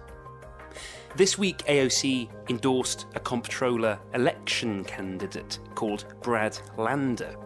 This 1.14 1.36
week, 1.36 1.58
AOC 1.66 2.30
endorsed 2.48 3.04
a 3.14 3.20
comptroller 3.20 3.98
election 4.14 4.82
candidate 4.82 5.58
called 5.74 6.06
Brad 6.22 6.58
Lander. 6.78 7.36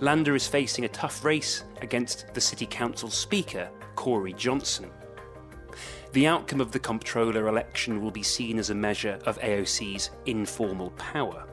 Lander 0.00 0.34
is 0.34 0.46
facing 0.46 0.84
a 0.84 0.90
tough 0.90 1.24
race 1.24 1.64
against 1.80 2.26
the 2.34 2.40
City 2.40 2.66
Council 2.66 3.08
Speaker, 3.08 3.70
Corey 3.94 4.34
Johnson. 4.34 4.90
The 6.12 6.26
outcome 6.26 6.60
of 6.60 6.70
the 6.70 6.78
comptroller 6.78 7.48
election 7.48 8.02
will 8.02 8.10
be 8.10 8.22
seen 8.22 8.58
as 8.58 8.68
a 8.68 8.74
measure 8.74 9.18
of 9.24 9.38
AOC's 9.38 10.10
informal 10.26 10.90
power. 10.90 11.46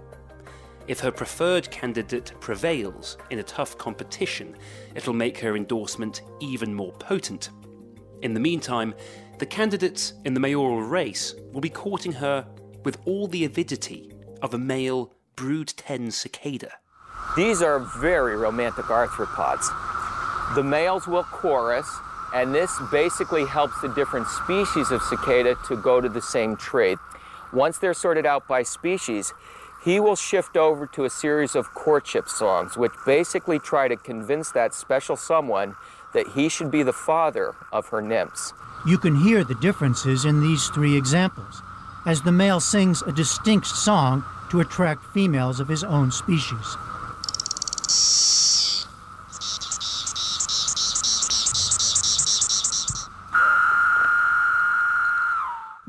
If 0.87 0.99
her 0.99 1.11
preferred 1.11 1.71
candidate 1.71 2.33
prevails 2.41 3.17
in 3.29 3.39
a 3.39 3.43
tough 3.43 3.77
competition, 3.77 4.57
it'll 4.93 5.13
make 5.13 5.37
her 5.37 5.55
endorsement 5.55 6.21
even 6.41 6.73
more 6.73 6.91
potent. 6.93 7.51
In 8.23 8.33
the 8.33 8.41
meantime, 8.41 8.93
the 9.39 9.45
candidates 9.45 10.13
in 10.25 10.33
the 10.33 10.39
mayoral 10.39 10.81
race 10.81 11.33
will 11.53 11.61
be 11.61 11.69
courting 11.69 12.11
her 12.11 12.45
with 12.83 12.97
all 13.05 13.25
the 13.27 13.45
avidity 13.45 14.11
of 14.41 14.53
a 14.53 14.57
male 14.57 15.13
Brood 15.35 15.69
10 15.77 16.11
cicada. 16.11 16.73
These 17.37 17.61
are 17.61 17.79
very 17.79 18.35
romantic 18.35 18.85
arthropods. 18.85 19.65
The 20.55 20.63
males 20.63 21.07
will 21.07 21.23
chorus, 21.23 21.89
and 22.33 22.53
this 22.53 22.77
basically 22.91 23.45
helps 23.45 23.79
the 23.81 23.87
different 23.89 24.27
species 24.27 24.91
of 24.91 25.01
cicada 25.03 25.55
to 25.67 25.77
go 25.77 26.01
to 26.01 26.09
the 26.09 26.21
same 26.21 26.57
tree. 26.57 26.97
Once 27.53 27.77
they're 27.77 27.93
sorted 27.93 28.25
out 28.25 28.45
by 28.45 28.63
species, 28.63 29.33
he 29.85 30.01
will 30.01 30.17
shift 30.17 30.57
over 30.57 30.85
to 30.87 31.05
a 31.05 31.09
series 31.09 31.55
of 31.55 31.73
courtship 31.73 32.27
songs, 32.27 32.75
which 32.75 32.91
basically 33.05 33.57
try 33.57 33.87
to 33.87 33.95
convince 33.95 34.51
that 34.51 34.73
special 34.73 35.15
someone 35.15 35.75
that 36.13 36.27
he 36.29 36.49
should 36.49 36.69
be 36.69 36.83
the 36.83 36.91
father 36.91 37.55
of 37.71 37.87
her 37.87 38.01
nymphs. 38.01 38.51
You 38.85 38.97
can 38.97 39.15
hear 39.15 39.43
the 39.43 39.55
differences 39.55 40.25
in 40.25 40.41
these 40.41 40.67
three 40.69 40.95
examples, 40.95 41.61
as 42.05 42.21
the 42.21 42.31
male 42.31 42.59
sings 42.59 43.01
a 43.01 43.11
distinct 43.11 43.67
song 43.67 44.23
to 44.51 44.61
attract 44.61 45.13
females 45.13 45.59
of 45.59 45.67
his 45.67 45.83
own 45.83 46.11
species. 46.11 46.77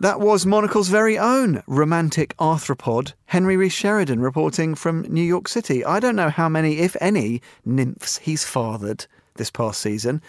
That 0.00 0.18
was 0.18 0.46
Monocle's 0.46 0.88
very 0.88 1.18
own 1.18 1.62
romantic 1.66 2.35
arthropod, 2.38 3.12
Henry 3.26 3.59
Rees 3.59 3.74
Sheridan, 3.74 4.20
reporting 4.20 4.74
from 4.74 5.03
New 5.03 5.22
York 5.22 5.46
City. 5.46 5.85
I 5.85 6.00
don't 6.00 6.16
know 6.16 6.31
how 6.31 6.48
many, 6.48 6.79
if 6.79 6.96
any, 7.03 7.42
nymphs 7.66 8.16
he's 8.16 8.42
fathered 8.42 9.07
this 9.35 9.50
past 9.50 9.81
season. 9.81 10.22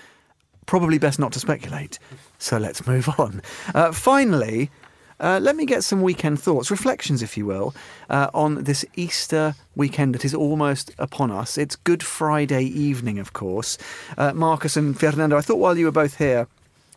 Probably 0.71 0.99
best 0.99 1.19
not 1.19 1.33
to 1.33 1.39
speculate. 1.41 1.99
So 2.37 2.57
let's 2.57 2.87
move 2.87 3.09
on. 3.19 3.41
Uh, 3.75 3.91
finally, 3.91 4.71
uh, 5.19 5.37
let 5.43 5.57
me 5.57 5.65
get 5.65 5.83
some 5.83 6.01
weekend 6.01 6.41
thoughts, 6.41 6.71
reflections, 6.71 7.21
if 7.21 7.35
you 7.35 7.45
will, 7.45 7.75
uh, 8.09 8.29
on 8.33 8.63
this 8.63 8.85
Easter 8.95 9.53
weekend 9.75 10.15
that 10.15 10.23
is 10.23 10.33
almost 10.33 10.91
upon 10.97 11.29
us. 11.29 11.57
It's 11.57 11.75
Good 11.75 12.01
Friday 12.01 12.63
evening, 12.63 13.19
of 13.19 13.33
course. 13.33 13.77
Uh, 14.17 14.31
Marcus 14.31 14.77
and 14.77 14.97
Fernando, 14.97 15.35
I 15.35 15.41
thought 15.41 15.57
while 15.57 15.77
you 15.77 15.87
were 15.87 15.91
both 15.91 16.17
here, 16.17 16.47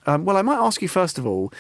um, 0.07 0.25
well, 0.25 0.37
I 0.37 0.43
might 0.43 0.65
ask 0.65 0.81
you 0.81 0.87
first 0.87 1.19
of 1.19 1.27
all. 1.27 1.53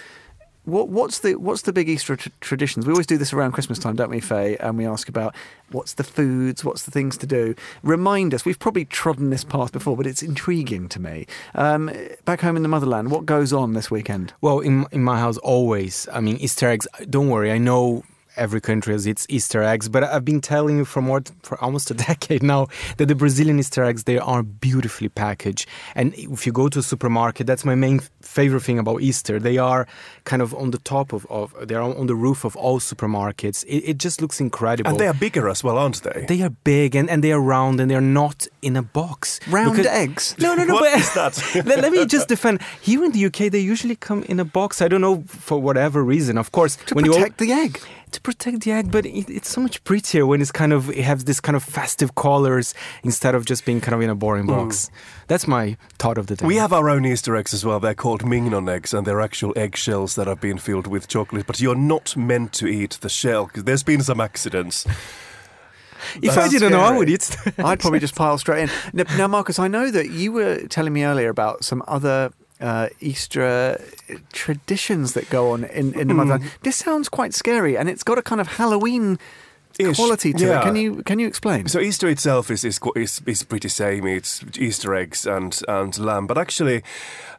What, 0.65 0.89
what's 0.89 1.19
the 1.19 1.35
what's 1.35 1.63
the 1.63 1.73
big 1.73 1.89
Easter 1.89 2.17
tr- 2.17 2.31
traditions? 2.41 2.87
We 2.87 2.93
always 2.93 3.07
do 3.07 3.19
this 3.19 3.33
around 3.33 3.53
Christmas 3.53 3.79
time, 3.79 3.97
don't 3.97 4.11
we, 4.11 4.21
Faye? 4.21 4.57
And 4.57 4.79
we 4.79 4.87
ask 4.87 5.09
about 5.09 5.35
what's 5.71 5.95
the 5.95 6.05
foods, 6.05 6.65
what's 6.65 6.85
the 6.85 6.91
things 6.91 7.19
to 7.19 7.27
do. 7.27 7.55
Remind 7.83 8.33
us. 8.33 8.45
We've 8.45 8.59
probably 8.59 8.87
trodden 8.87 9.29
this 9.29 9.45
path 9.45 9.73
before, 9.73 9.97
but 9.97 10.07
it's 10.07 10.23
intriguing 10.23 10.89
to 10.89 11.01
me. 11.01 11.27
Um, 11.55 11.91
back 12.25 12.41
home 12.41 12.57
in 12.57 12.63
the 12.63 12.69
motherland, 12.69 13.11
what 13.11 13.27
goes 13.27 13.53
on 13.53 13.75
this 13.75 13.91
weekend? 13.91 14.33
Well, 14.41 14.61
in 14.61 14.87
in 14.91 15.05
my 15.05 15.19
house, 15.19 15.37
always. 15.39 16.09
I 16.13 16.21
mean, 16.21 16.39
Easter 16.39 16.69
eggs. 16.69 16.87
Don't 17.11 17.29
worry, 17.29 17.53
I 17.53 17.59
know 17.59 18.05
every 18.37 18.61
country 18.61 18.93
has 18.93 19.07
its 19.07 19.27
Easter 19.29 19.63
eggs, 19.63 19.89
but 19.89 20.05
I've 20.05 20.25
been 20.25 20.41
telling 20.41 20.79
you 20.79 20.85
for 20.85 21.01
more 21.03 21.23
for 21.43 21.61
almost 21.63 21.91
a 21.91 21.95
decade 22.11 22.43
now 22.43 22.69
that 22.97 23.07
the 23.07 23.15
Brazilian 23.15 23.59
Easter 23.59 23.85
eggs 23.85 24.05
they 24.05 24.19
are 24.19 24.43
beautifully 24.43 25.09
packaged. 25.09 25.69
And 25.95 26.15
if 26.15 26.47
you 26.47 26.53
go 26.53 26.69
to 26.69 26.79
a 26.79 26.83
supermarket, 26.83 27.47
that's 27.47 27.65
my 27.65 27.75
main 27.75 28.01
favorite 28.23 28.63
thing 28.63 28.79
about 28.79 29.01
Easter. 29.03 29.39
They 29.39 29.59
are 29.59 29.87
kind 30.25 30.43
of 30.43 30.55
on 30.55 30.71
the 30.71 30.79
top 30.79 31.13
of, 31.13 31.27
of 31.31 31.55
they're 31.69 31.81
on 31.83 32.07
the 32.07 32.15
roof 32.15 32.45
of 32.45 32.57
all 32.57 32.81
supermarkets. 32.81 33.65
It, 33.65 33.85
it 33.91 33.99
just 33.99 34.21
looks 34.21 34.41
incredible. 34.41 34.91
And 34.91 34.99
they 34.99 35.07
are 35.09 35.15
bigger 35.15 35.49
as 35.49 35.63
well, 35.63 35.79
aren't 35.79 36.03
they? 36.03 36.25
They 36.29 36.43
are 36.43 36.51
big 36.51 36.95
and, 36.97 37.09
and 37.11 37.23
they 37.23 37.33
are 37.33 37.41
round 37.41 37.81
and 37.81 37.91
they 37.91 37.95
are 37.95 38.01
not 38.01 38.47
in 38.63 38.77
a 38.77 38.83
box. 38.83 39.41
Round 39.49 39.77
Because- 39.77 39.87
eggs? 39.87 40.35
No, 40.39 40.55
no, 40.55 40.65
no. 40.65 40.75
What 40.75 40.93
but 40.93 41.01
is 41.01 41.15
that? 41.15 41.65
let, 41.67 41.81
let 41.81 41.93
me 41.93 42.07
just 42.07 42.29
defend. 42.29 42.61
Here 42.81 43.05
in 43.05 43.13
the 43.13 43.27
UK, 43.27 43.51
they 43.51 43.61
usually 43.61 43.97
come 43.97 44.23
in 44.25 44.41
a 44.41 44.45
box. 44.45 44.83
I 44.83 44.89
don't 44.89 45.01
know 45.01 45.23
for 45.27 45.61
whatever 45.61 46.03
reason. 46.03 46.39
Of 46.39 46.53
course, 46.53 46.77
To 46.87 46.95
when 46.95 47.05
you 47.05 47.13
protect 47.13 47.39
the 47.39 47.53
egg. 47.53 47.81
To 48.15 48.21
protect 48.21 48.61
the 48.61 48.73
egg, 48.73 48.91
but 48.91 49.07
it, 49.07 49.31
it's 49.31 49.49
so 49.49 49.61
much 49.61 49.83
prettier 49.85 50.27
when 50.27 50.41
it's 50.41 50.51
kind 50.51 50.73
of 50.73 50.91
it 50.91 51.05
has 51.05 51.25
this 51.25 51.41
kind 51.41 51.57
of 51.57 51.63
festive 51.63 52.15
colors 52.15 52.75
instead 53.03 53.35
of 53.35 53.45
just 53.45 53.65
being 53.65 53.81
kind 53.81 53.95
of 53.95 54.01
in 54.01 54.11
a 54.11 54.15
boring 54.15 54.45
hmm. 54.45 54.51
box. 54.51 54.91
That's 55.27 55.47
my 55.47 55.77
thought 55.99 56.19
of 56.19 56.27
the 56.27 56.37
day. 56.37 56.47
We 56.47 56.57
have 56.57 56.73
our 56.73 56.89
own 56.89 57.05
Easter 57.05 57.37
eggs 57.37 57.55
as 57.55 57.65
well. 57.65 57.81
They're 57.81 57.95
called 57.95 58.25
mignon 58.25 58.69
eggs, 58.69 58.95
and 58.95 59.07
they're 59.07 59.21
actual 59.21 59.53
eggshells 59.57 60.15
that 60.17 60.27
have 60.27 60.41
been 60.41 60.59
filled 60.59 60.87
with 60.87 61.09
chocolate. 61.09 61.47
But 61.47 61.61
you're 61.61 61.75
not 61.75 62.17
meant 62.17 62.53
to 62.55 62.67
eat 62.67 62.99
the 63.01 63.09
shell 63.09 63.47
because 63.47 63.65
there's 63.65 63.83
been 63.83 64.03
some 64.03 64.21
accidents. 64.21 64.87
if 66.23 66.37
I 66.37 66.49
didn't 66.49 66.73
know, 66.73 66.81
I 66.81 66.97
would 66.97 67.09
eat. 67.09 67.37
I'd 67.59 67.81
probably 67.81 68.01
just 68.01 68.15
pile 68.15 68.39
straight 68.39 68.65
in. 68.65 68.71
Now, 68.93 69.05
now, 69.17 69.29
Marcus, 69.29 69.59
I 69.59 69.69
know 69.69 69.91
that 69.91 70.11
you 70.11 70.33
were 70.33 70.67
telling 70.69 70.93
me 70.93 71.05
earlier 71.05 71.29
about 71.29 71.65
some 71.65 71.83
other 71.87 72.33
uh, 72.61 72.89
Easter 73.01 73.43
uh, 73.43 74.15
traditions 74.33 75.15
that 75.15 75.29
go 75.31 75.51
on 75.53 75.65
in, 75.65 75.99
in 75.99 76.09
the 76.09 76.15
motherland. 76.15 76.51
This 76.63 76.77
sounds 76.77 77.09
quite 77.09 77.35
scary, 77.35 77.77
and 77.77 77.89
it's 77.89 78.03
got 78.03 78.19
a 78.19 78.23
kind 78.23 78.41
of 78.41 78.49
Halloween 78.49 79.19
Ish, 79.79 79.97
quality 79.97 80.33
to 80.33 80.45
yeah. 80.45 80.61
it. 80.61 80.63
Can 80.63 80.77
you 80.77 81.03
can 81.03 81.19
you 81.19 81.27
explain? 81.27 81.69
So 81.69 81.81
Easter 81.81 82.09
itself 82.09 82.51
is 82.51 82.65
is 82.65 82.79
is, 82.95 83.21
is 83.27 83.43
pretty 83.43 83.69
samey. 83.69 84.17
It's 84.17 84.43
Easter 84.57 84.95
eggs 84.95 85.27
and 85.27 85.61
and 85.67 85.99
lamb, 85.99 86.27
but 86.27 86.39
actually, 86.39 86.83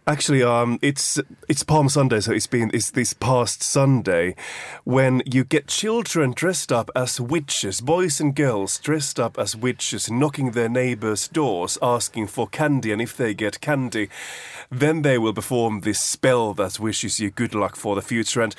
actually, 0.07 0.43
um, 0.43 0.79
it's 0.81 1.19
it's 1.47 1.63
Palm 1.63 1.89
Sunday, 1.89 2.19
so 2.19 2.31
it's 2.31 2.47
been 2.47 2.71
it's 2.73 2.91
this 2.91 3.13
past 3.13 3.63
Sunday 3.63 4.35
when 4.83 5.21
you 5.25 5.43
get 5.43 5.67
children 5.67 6.31
dressed 6.35 6.71
up 6.71 6.89
as 6.95 7.19
witches, 7.19 7.81
boys 7.81 8.19
and 8.19 8.35
girls 8.35 8.77
dressed 8.79 9.19
up 9.19 9.37
as 9.37 9.55
witches, 9.55 10.09
knocking 10.09 10.51
their 10.51 10.69
neighbors' 10.69 11.27
doors, 11.27 11.77
asking 11.81 12.27
for 12.27 12.47
candy, 12.47 12.91
and 12.91 13.01
if 13.01 13.15
they 13.17 13.33
get 13.33 13.61
candy, 13.61 14.09
then 14.71 15.01
they 15.01 15.17
will 15.17 15.33
perform 15.33 15.81
this 15.81 15.99
spell 15.99 16.53
that 16.53 16.79
wishes 16.79 17.19
you 17.19 17.29
good 17.29 17.55
luck 17.55 17.75
for 17.75 17.95
the 17.95 18.01
future. 18.01 18.41
And 18.41 18.55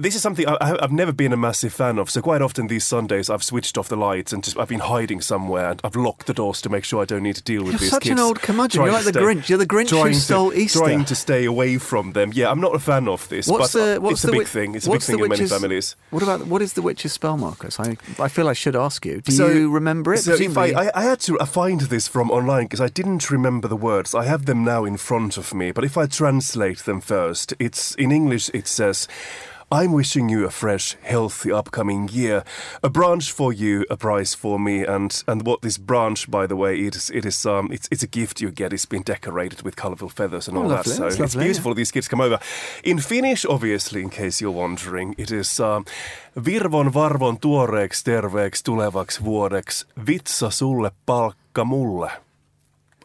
this 0.00 0.14
is 0.14 0.22
something 0.22 0.46
I, 0.48 0.78
I've 0.80 0.92
never 0.92 1.12
been 1.12 1.32
a 1.32 1.36
massive 1.36 1.72
fan 1.72 1.98
of. 1.98 2.10
So 2.10 2.22
quite 2.22 2.40
often 2.40 2.68
these 2.68 2.84
Sundays, 2.84 3.28
I've 3.28 3.42
switched 3.42 3.76
off 3.76 3.88
the 3.88 3.96
lights 3.96 4.32
and 4.32 4.42
just 4.42 4.58
I've 4.58 4.68
been 4.68 4.80
hiding 4.80 5.20
somewhere 5.20 5.70
and 5.70 5.80
I've 5.84 5.96
locked 5.96 6.26
the 6.26 6.34
doors 6.34 6.62
to 6.62 6.68
make 6.68 6.84
sure 6.84 7.02
I 7.02 7.04
don't 7.04 7.22
need 7.22 7.36
to 7.36 7.42
deal 7.42 7.62
with 7.64 7.72
You're 7.72 7.80
these 7.80 7.90
such 7.90 8.06
an 8.06 8.18
old 8.18 8.40
curmudgeon. 8.40 8.82
You're 8.82 8.92
like 8.92 9.04
the 9.04 9.12
Grinch. 9.12 9.48
You're 9.48 9.58
the 9.58 9.66
Grinch 9.66 9.90
who 9.90 10.14
stole 10.14 10.54
Easter. 10.54 10.69
Trying 10.78 11.04
to 11.06 11.14
stay 11.14 11.44
away 11.44 11.78
from 11.78 12.12
them. 12.12 12.30
Yeah, 12.34 12.50
I'm 12.50 12.60
not 12.60 12.74
a 12.74 12.78
fan 12.78 13.08
of 13.08 13.28
this. 13.28 13.46
What's 13.46 13.72
but 13.72 13.94
the 13.94 14.00
what's 14.00 14.12
it's 14.14 14.22
the 14.22 14.28
a 14.28 14.32
big 14.32 14.46
wi- 14.46 14.50
thing. 14.50 14.74
It's 14.74 14.86
a 14.86 14.88
big 14.88 14.94
what's 14.94 15.06
thing 15.06 15.16
the 15.18 15.24
in 15.24 15.28
many 15.28 15.42
witch's- 15.42 15.52
families. 15.52 15.96
What 16.10 16.22
about 16.22 16.46
what 16.46 16.62
is 16.62 16.72
the 16.74 16.82
witch's 16.82 17.12
spell, 17.12 17.36
Marcus? 17.36 17.78
I 17.80 17.96
I 18.18 18.28
feel 18.28 18.48
I 18.48 18.52
should 18.54 18.76
ask 18.76 19.04
you. 19.06 19.20
Do 19.20 19.32
So- 19.32 19.48
you 19.48 19.70
remember 19.70 20.14
it? 20.14 20.18
So 20.18 20.34
if 20.34 20.56
I, 20.56 20.66
I, 20.72 20.90
I 20.94 21.02
had 21.04 21.20
to 21.20 21.38
uh, 21.38 21.44
find 21.44 21.80
this 21.82 22.08
from 22.08 22.30
online 22.30 22.64
because 22.64 22.80
I 22.80 22.88
didn't 22.88 23.30
remember 23.30 23.68
the 23.68 23.76
words. 23.76 24.14
I 24.14 24.24
have 24.24 24.46
them 24.46 24.64
now 24.64 24.84
in 24.84 24.96
front 24.96 25.36
of 25.36 25.52
me, 25.54 25.72
but 25.72 25.84
if 25.84 25.96
I 25.96 26.06
translate 26.06 26.80
them 26.80 27.00
first, 27.00 27.54
it's 27.58 27.94
in 27.96 28.10
English. 28.12 28.50
It 28.54 28.66
says, 28.68 29.08
I'm 29.72 29.92
wishing 29.92 30.28
you 30.28 30.44
a 30.46 30.50
fresh, 30.50 30.96
healthy 31.02 31.52
upcoming 31.52 32.08
year. 32.12 32.42
A 32.82 32.88
branch 32.90 33.30
for 33.30 33.52
you, 33.52 33.84
a 33.88 33.96
prize 33.96 34.34
for 34.34 34.58
me, 34.58 34.84
and 34.84 35.22
and 35.28 35.46
what 35.46 35.62
this 35.62 35.78
branch, 35.78 36.28
by 36.28 36.46
the 36.48 36.56
way, 36.56 36.80
it 36.86 36.96
is 36.96 37.10
it 37.10 37.24
is 37.24 37.46
um 37.46 37.68
it's 37.72 37.88
it's 37.90 38.02
a 38.02 38.08
gift 38.08 38.40
you 38.40 38.50
get. 38.50 38.72
It's 38.72 38.84
been 38.88 39.02
decorated 39.04 39.62
with 39.62 39.76
colourful 39.76 40.08
feathers 40.08 40.48
and 40.48 40.56
Oh, 40.56 40.62
all 40.62 40.68
lovely. 40.68 40.90
that. 40.92 40.96
So 40.96 41.06
it's 41.06 41.18
lovely, 41.20 41.44
beautiful. 41.44 41.74
These 41.74 41.92
kids 41.92 42.08
come 42.08 42.20
over. 42.20 42.40
In 42.82 42.98
Finnish, 42.98 43.46
obviously, 43.46 44.00
in 44.02 44.10
case 44.10 44.40
you're 44.40 44.50
wondering, 44.62 45.14
it 45.18 45.30
is 45.30 45.60
um, 45.60 45.84
Virvon 46.36 46.90
varvon 46.92 47.38
tuoreeks 47.38 48.02
terveeks 48.02 48.62
tulevaks 48.62 49.20
vuodeksi. 49.24 49.84
Vitsa 50.06 50.50
sulle, 50.50 50.90
palkka 51.06 51.64
mulle. 51.64 52.10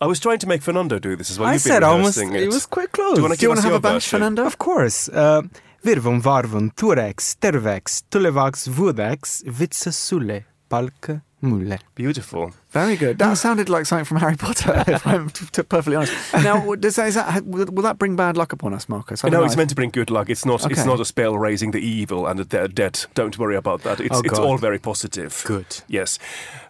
I 0.01 0.07
was 0.07 0.19
trying 0.19 0.39
to 0.39 0.47
make 0.47 0.61
Fernando 0.63 0.99
do 0.99 1.15
this 1.15 1.31
as 1.31 1.39
well. 1.39 1.47
I 1.49 1.53
You've 1.53 1.61
said 1.61 1.83
almost. 1.83 2.17
rehearsing 2.17 2.35
It. 2.43 2.47
was 2.53 2.65
quite 2.65 2.91
close. 2.91 3.15
Do 3.15 3.21
you 3.21 3.27
want 3.29 3.39
to 3.39 3.45
you 3.45 3.49
want 3.49 3.61
to 3.61 3.67
have 3.67 3.85
a 3.85 3.93
version? 3.93 4.09
Fernando? 4.19 4.45
Of 4.45 4.57
course. 4.57 5.09
Uh, 5.09 5.41
virvon 5.85 6.23
varvon 6.23 6.71
tuoreeks 6.79 7.35
terveeks 7.39 8.03
tulevaks 8.09 8.67
vuodeksi. 8.77 9.45
Vitsa 9.59 9.91
sulle 9.91 10.45
palka 10.69 11.19
mulle. 11.41 11.79
Beautiful. 11.95 12.49
Very 12.73 12.97
good. 12.97 13.17
That 13.17 13.37
sounded 13.37 13.69
like 13.69 13.85
something 13.85 14.05
from 14.07 14.17
Harry 14.19 14.35
Potter, 14.35 14.83
if 14.95 15.05
I'm 15.07 15.29
t- 15.29 15.45
t- 15.51 15.63
perfectly 15.63 15.95
honest. 15.95 16.13
Now, 16.33 16.75
does 16.75 16.95
that, 16.95 17.07
is 17.07 17.13
that, 17.15 17.43
will, 17.45 17.65
will 17.71 17.83
that 17.83 17.97
bring 17.99 18.15
bad 18.15 18.35
luck 18.37 18.53
upon 18.53 18.73
us, 18.73 18.89
Marcus? 18.89 19.23
No, 19.23 19.29
know 19.29 19.43
it's 19.43 19.53
if- 19.53 19.57
meant 19.57 19.69
to 19.69 19.75
bring 19.75 19.91
good 19.91 20.09
luck. 20.09 20.29
It's 20.29 20.45
not. 20.45 20.65
It's 20.71 20.85
not 20.85 20.99
a 20.99 21.05
spell 21.05 21.37
raising 21.37 21.71
the 21.71 21.79
evil 21.79 22.25
and 22.27 22.39
the 22.39 22.45
de- 22.45 22.67
dead. 22.67 23.05
Don't 23.13 23.37
worry 23.37 23.55
about 23.57 23.83
that. 23.83 23.99
It's 23.99 24.17
Oh, 24.17 24.21
it's 24.25 24.39
all 24.39 24.57
very 24.57 24.79
positive. 24.79 25.43
Good. 25.45 25.83
Yes, 25.87 26.19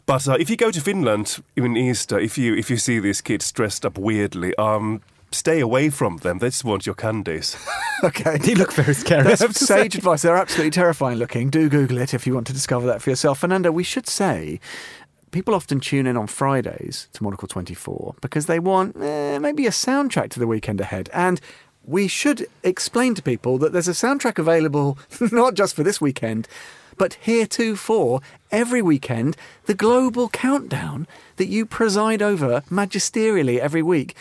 but 0.06 0.28
uh, 0.28 0.36
if 0.40 0.50
you 0.50 0.58
go 0.58 0.72
to 0.72 0.82
Finland 0.82 1.40
in 1.56 1.78
Easter, 1.78 2.20
if 2.20 2.38
you 2.38 2.54
if 2.58 2.70
you 2.70 2.78
see 2.78 3.00
these 3.02 3.22
kids 3.24 3.52
dressed 3.54 3.86
up 3.86 3.98
weirdly, 3.98 4.54
um, 4.58 5.00
stay 5.36 5.60
away 5.60 5.90
from 5.90 6.18
them. 6.18 6.40
They 6.40 6.48
just 6.48 6.64
want 6.64 6.86
your 6.86 6.96
candies. 6.96 7.56
Okay. 8.04 8.38
They 8.38 8.54
look 8.54 8.74
very 8.74 8.94
scary. 8.94 9.24
That's 9.24 9.42
sage 9.60 9.94
say. 9.94 9.98
advice. 9.98 10.22
They're 10.22 10.36
absolutely 10.36 10.72
terrifying 10.72 11.18
looking. 11.18 11.50
Do 11.50 11.70
Google 11.70 11.98
it 11.98 12.14
if 12.14 12.28
you 12.28 12.36
want 12.36 12.46
to 12.48 12.54
discover 12.54 12.86
that 12.88 13.02
for 13.02 13.10
yourself. 13.10 13.40
Fernando, 13.40 13.72
we 13.72 13.84
should 13.84 14.06
say 14.06 14.60
people 15.32 15.56
often 15.56 15.80
tune 15.80 16.06
in 16.06 16.16
on 16.16 16.28
Fridays 16.28 17.08
to 17.14 17.24
Monocle 17.24 17.48
24 17.48 18.16
because 18.22 18.46
they 18.46 18.60
want 18.60 18.96
eh, 19.02 19.40
maybe 19.40 19.66
a 19.66 19.72
soundtrack 19.72 20.30
to 20.32 20.40
the 20.40 20.46
weekend 20.46 20.82
ahead. 20.82 21.10
And 21.14 21.40
we 21.84 22.08
should 22.08 22.48
explain 22.64 23.16
to 23.16 23.22
people 23.22 23.58
that 23.60 23.72
there's 23.72 23.88
a 23.88 23.92
soundtrack 23.92 24.38
available 24.38 24.98
not 25.32 25.54
just 25.54 25.76
for 25.76 25.84
this 25.84 26.02
weekend, 26.02 26.48
but 26.98 27.16
heretofore 27.16 28.22
every 28.52 28.82
weekend, 28.82 29.36
the 29.66 29.74
global 29.74 30.30
countdown 30.30 31.08
that 31.38 31.48
you 31.48 31.66
preside 31.66 32.22
over 32.22 32.62
magisterially 32.70 33.58
every 33.60 33.82
week 33.82 34.16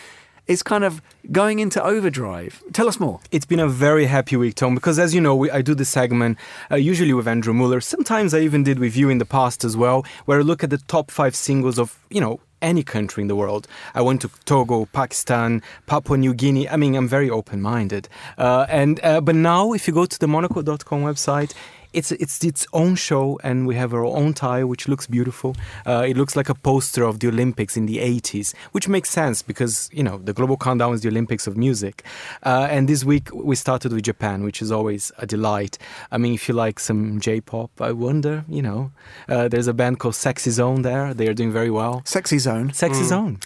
is 0.47 0.63
kind 0.63 0.85
of 0.85 1.01
going 1.33 1.59
into 1.59 1.83
overdrive. 1.83 2.63
Tell 2.73 2.89
us 2.89 3.01
more. 3.01 3.21
It's 3.31 3.47
been 3.47 3.61
a 3.61 3.69
very 3.69 4.07
happy 4.07 4.37
week, 4.37 4.57
Tom, 4.57 4.75
because 4.75 4.99
as 4.99 5.15
you 5.15 5.21
know, 5.21 5.35
we, 5.35 5.51
I 5.51 5.63
do 5.63 5.75
the 5.75 5.85
segment 5.85 6.39
uh, 6.71 6.77
usually 6.77 7.15
with 7.15 7.27
Andrew 7.27 7.55
Mueller. 7.55 7.81
Sometimes 7.81 8.35
I 8.35 8.41
even 8.41 8.63
did 8.63 8.79
with 8.79 8.97
you 8.97 9.09
in 9.09 9.19
the 9.19 9.25
past 9.25 9.65
as 9.65 9.77
well, 9.77 10.05
where 10.27 10.39
I 10.39 10.43
look 10.43 10.63
at 10.63 10.71
the 10.71 10.79
top 10.79 11.11
five 11.11 11.35
singles 11.35 11.79
of, 11.79 11.99
you 12.11 12.21
know, 12.21 12.41
any 12.61 12.83
country 12.83 13.23
in 13.23 13.29
the 13.29 13.37
world. 13.37 13.69
I 13.95 14.01
went 14.01 14.23
to 14.23 14.31
Togo, 14.47 14.87
Pakistan, 14.87 15.63
Papua 15.87 16.17
New 16.17 16.35
Guinea. 16.35 16.69
I 16.69 16.77
mean, 16.77 16.95
I'm 16.95 17.09
very 17.09 17.29
open 17.29 17.61
minded. 17.61 18.09
Uh, 18.39 18.67
and 18.69 19.01
uh, 19.05 19.21
But 19.21 19.35
now, 19.35 19.73
if 19.73 19.87
you 19.87 19.93
go 19.93 20.07
to 20.07 20.19
the 20.19 20.27
Monocle.com 20.27 21.03
website, 21.03 21.53
it's 21.95 22.13
it's 22.13 22.45
its 22.45 22.67
own 22.73 22.97
show, 22.97 23.39
and 23.43 23.67
we 23.67 23.77
have 23.77 23.95
our 23.95 24.05
own 24.05 24.35
tie, 24.35 24.65
which 24.65 24.89
looks 24.89 25.07
beautiful. 25.07 25.57
Uh, 25.87 26.05
it 26.07 26.17
looks 26.17 26.37
like 26.37 26.49
a 26.49 26.55
poster 26.55 27.05
of 27.05 27.21
the 27.21 27.29
Olympics 27.29 27.77
in 27.77 27.87
the 27.87 27.99
80s, 27.99 28.55
which 28.73 28.89
makes 28.89 29.11
sense 29.11 29.43
because 29.43 29.89
you 29.93 30.03
know 30.03 30.19
the 30.19 30.33
global 30.33 30.57
countdown 30.57 30.93
is 30.93 31.03
the 31.03 31.09
Olympics 31.09 31.47
of 31.47 31.57
music. 31.57 32.05
Uh, 32.43 32.67
and 32.71 32.89
this 32.89 33.05
week 33.05 33.33
we 33.33 33.57
started 33.57 33.93
with 33.93 34.03
Japan, 34.03 34.43
which 34.43 34.61
is 34.61 34.71
always 34.71 35.13
a 35.19 35.27
delight. 35.27 35.79
I 36.11 36.19
mean, 36.19 36.35
if 36.35 36.49
you 36.49 36.55
like 36.55 36.81
some 36.81 37.21
J-pop, 37.21 37.81
I 37.81 37.93
wonder, 37.93 38.45
you 38.49 38.63
know, 38.63 38.93
uh, 39.29 39.49
there's 39.49 39.69
a 39.69 39.75
band 39.75 40.01
called 40.01 40.17
Sexy 40.17 40.51
Zone 40.51 40.83
there. 40.83 41.15
They 41.15 41.29
are 41.29 41.35
doing 41.35 41.53
very 41.53 41.71
well. 41.71 42.03
Sexy 42.05 42.39
Zone. 42.39 42.73
Sexy 42.73 43.05
Zone, 43.05 43.39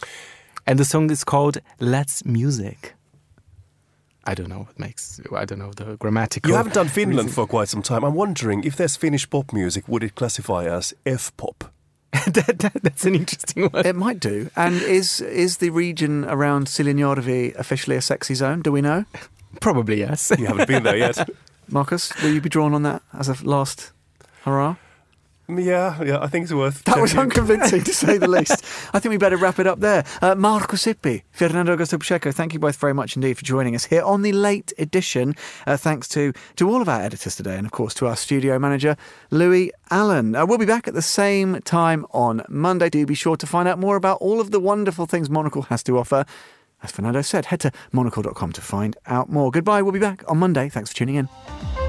and 0.66 0.78
the 0.78 0.84
song 0.84 1.11
is 1.11 1.24
called 1.24 1.58
"Let's 1.78 2.24
Music." 2.24 2.97
I 4.30 4.34
don't 4.34 4.48
know 4.48 4.58
what 4.66 4.78
makes. 4.78 5.20
I 5.34 5.44
don't 5.46 5.58
know 5.58 5.72
the 5.72 5.96
grammatical. 5.96 6.50
You 6.50 6.56
haven't 6.56 6.74
done 6.74 6.88
Finland 6.88 7.28
reason. 7.28 7.32
for 7.34 7.46
quite 7.46 7.68
some 7.68 7.82
time. 7.82 8.04
I'm 8.04 8.14
wondering 8.14 8.62
if 8.64 8.76
there's 8.76 8.94
Finnish 8.96 9.28
pop 9.30 9.52
music, 9.52 9.88
would 9.88 10.02
it 10.02 10.14
classify 10.14 10.66
as 10.66 10.92
F-pop? 11.06 11.64
that, 12.12 12.58
that- 12.58 12.82
that's 12.82 13.06
an 13.06 13.14
interesting 13.14 13.68
one. 13.70 13.86
It 13.86 13.96
might 13.96 14.20
do. 14.20 14.50
And 14.54 14.82
is 14.82 15.20
is 15.22 15.56
the 15.58 15.70
region 15.70 16.24
around 16.26 16.66
Siilinjärvi 16.66 17.54
officially 17.56 17.96
a 17.96 18.02
sexy 18.02 18.34
zone? 18.34 18.60
Do 18.62 18.70
we 18.72 18.80
know? 18.82 19.04
Probably 19.60 19.98
yes. 20.00 20.30
You 20.38 20.46
haven't 20.46 20.68
been 20.68 20.82
there 20.82 20.96
yet. 20.98 21.28
Marcus, 21.70 22.12
will 22.22 22.32
you 22.32 22.40
be 22.42 22.48
drawn 22.50 22.74
on 22.74 22.82
that 22.82 23.02
as 23.18 23.28
a 23.28 23.36
last 23.48 23.92
hurrah? 24.44 24.76
Yeah, 25.48 26.02
yeah. 26.02 26.18
I 26.20 26.26
think 26.26 26.44
it's 26.44 26.52
worth. 26.52 26.84
That 26.84 27.00
was 27.00 27.16
unconvincing, 27.16 27.82
to 27.84 27.94
say 27.94 28.18
the 28.18 28.28
least. 28.37 28.62
I 28.92 28.98
think 28.98 29.11
we 29.11 29.16
better 29.16 29.38
wrap 29.38 29.58
it 29.58 29.66
up 29.66 29.80
there. 29.80 30.04
Uh, 30.20 30.34
Markus 30.34 30.84
Hippi, 30.84 31.22
Fernando 31.30 31.74
Augusto 31.74 31.98
Pacheco, 31.98 32.30
thank 32.32 32.52
you 32.52 32.58
both 32.58 32.76
very 32.76 32.92
much 32.92 33.16
indeed 33.16 33.38
for 33.38 33.44
joining 33.46 33.74
us 33.74 33.87
here 33.87 34.02
on 34.02 34.20
the 34.20 34.32
late 34.32 34.74
edition. 34.76 35.34
Uh, 35.66 35.78
thanks 35.78 36.06
to, 36.08 36.34
to 36.56 36.68
all 36.68 36.82
of 36.82 36.88
our 36.88 37.00
editors 37.00 37.34
today 37.34 37.56
and, 37.56 37.64
of 37.64 37.72
course, 37.72 37.94
to 37.94 38.06
our 38.06 38.14
studio 38.14 38.58
manager, 38.58 38.94
Louis 39.30 39.72
Allen. 39.90 40.37
Uh, 40.37 40.44
we'll 40.44 40.58
be 40.58 40.66
back 40.66 40.87
at 40.87 40.92
the 40.92 41.00
same 41.00 41.62
time 41.62 42.04
on 42.11 42.42
Monday. 42.50 42.90
Do 42.90 43.06
be 43.06 43.14
sure 43.14 43.37
to 43.38 43.46
find 43.46 43.66
out 43.66 43.78
more 43.78 43.96
about 43.96 44.18
all 44.20 44.42
of 44.42 44.50
the 44.50 44.61
wonderful 44.61 45.06
things 45.06 45.30
Monocle 45.30 45.62
has 45.62 45.82
to 45.84 45.96
offer. 45.96 46.26
As 46.82 46.92
Fernando 46.92 47.22
said, 47.22 47.46
head 47.46 47.61
to 47.61 47.72
monocle.com 47.90 48.52
to 48.52 48.61
find 48.61 48.98
out 49.06 49.30
more. 49.30 49.50
Goodbye. 49.50 49.80
We'll 49.80 49.92
be 49.92 49.98
back 49.98 50.22
on 50.28 50.38
Monday. 50.38 50.68
Thanks 50.68 50.90
for 50.90 50.96
tuning 50.96 51.14
in. 51.14 51.88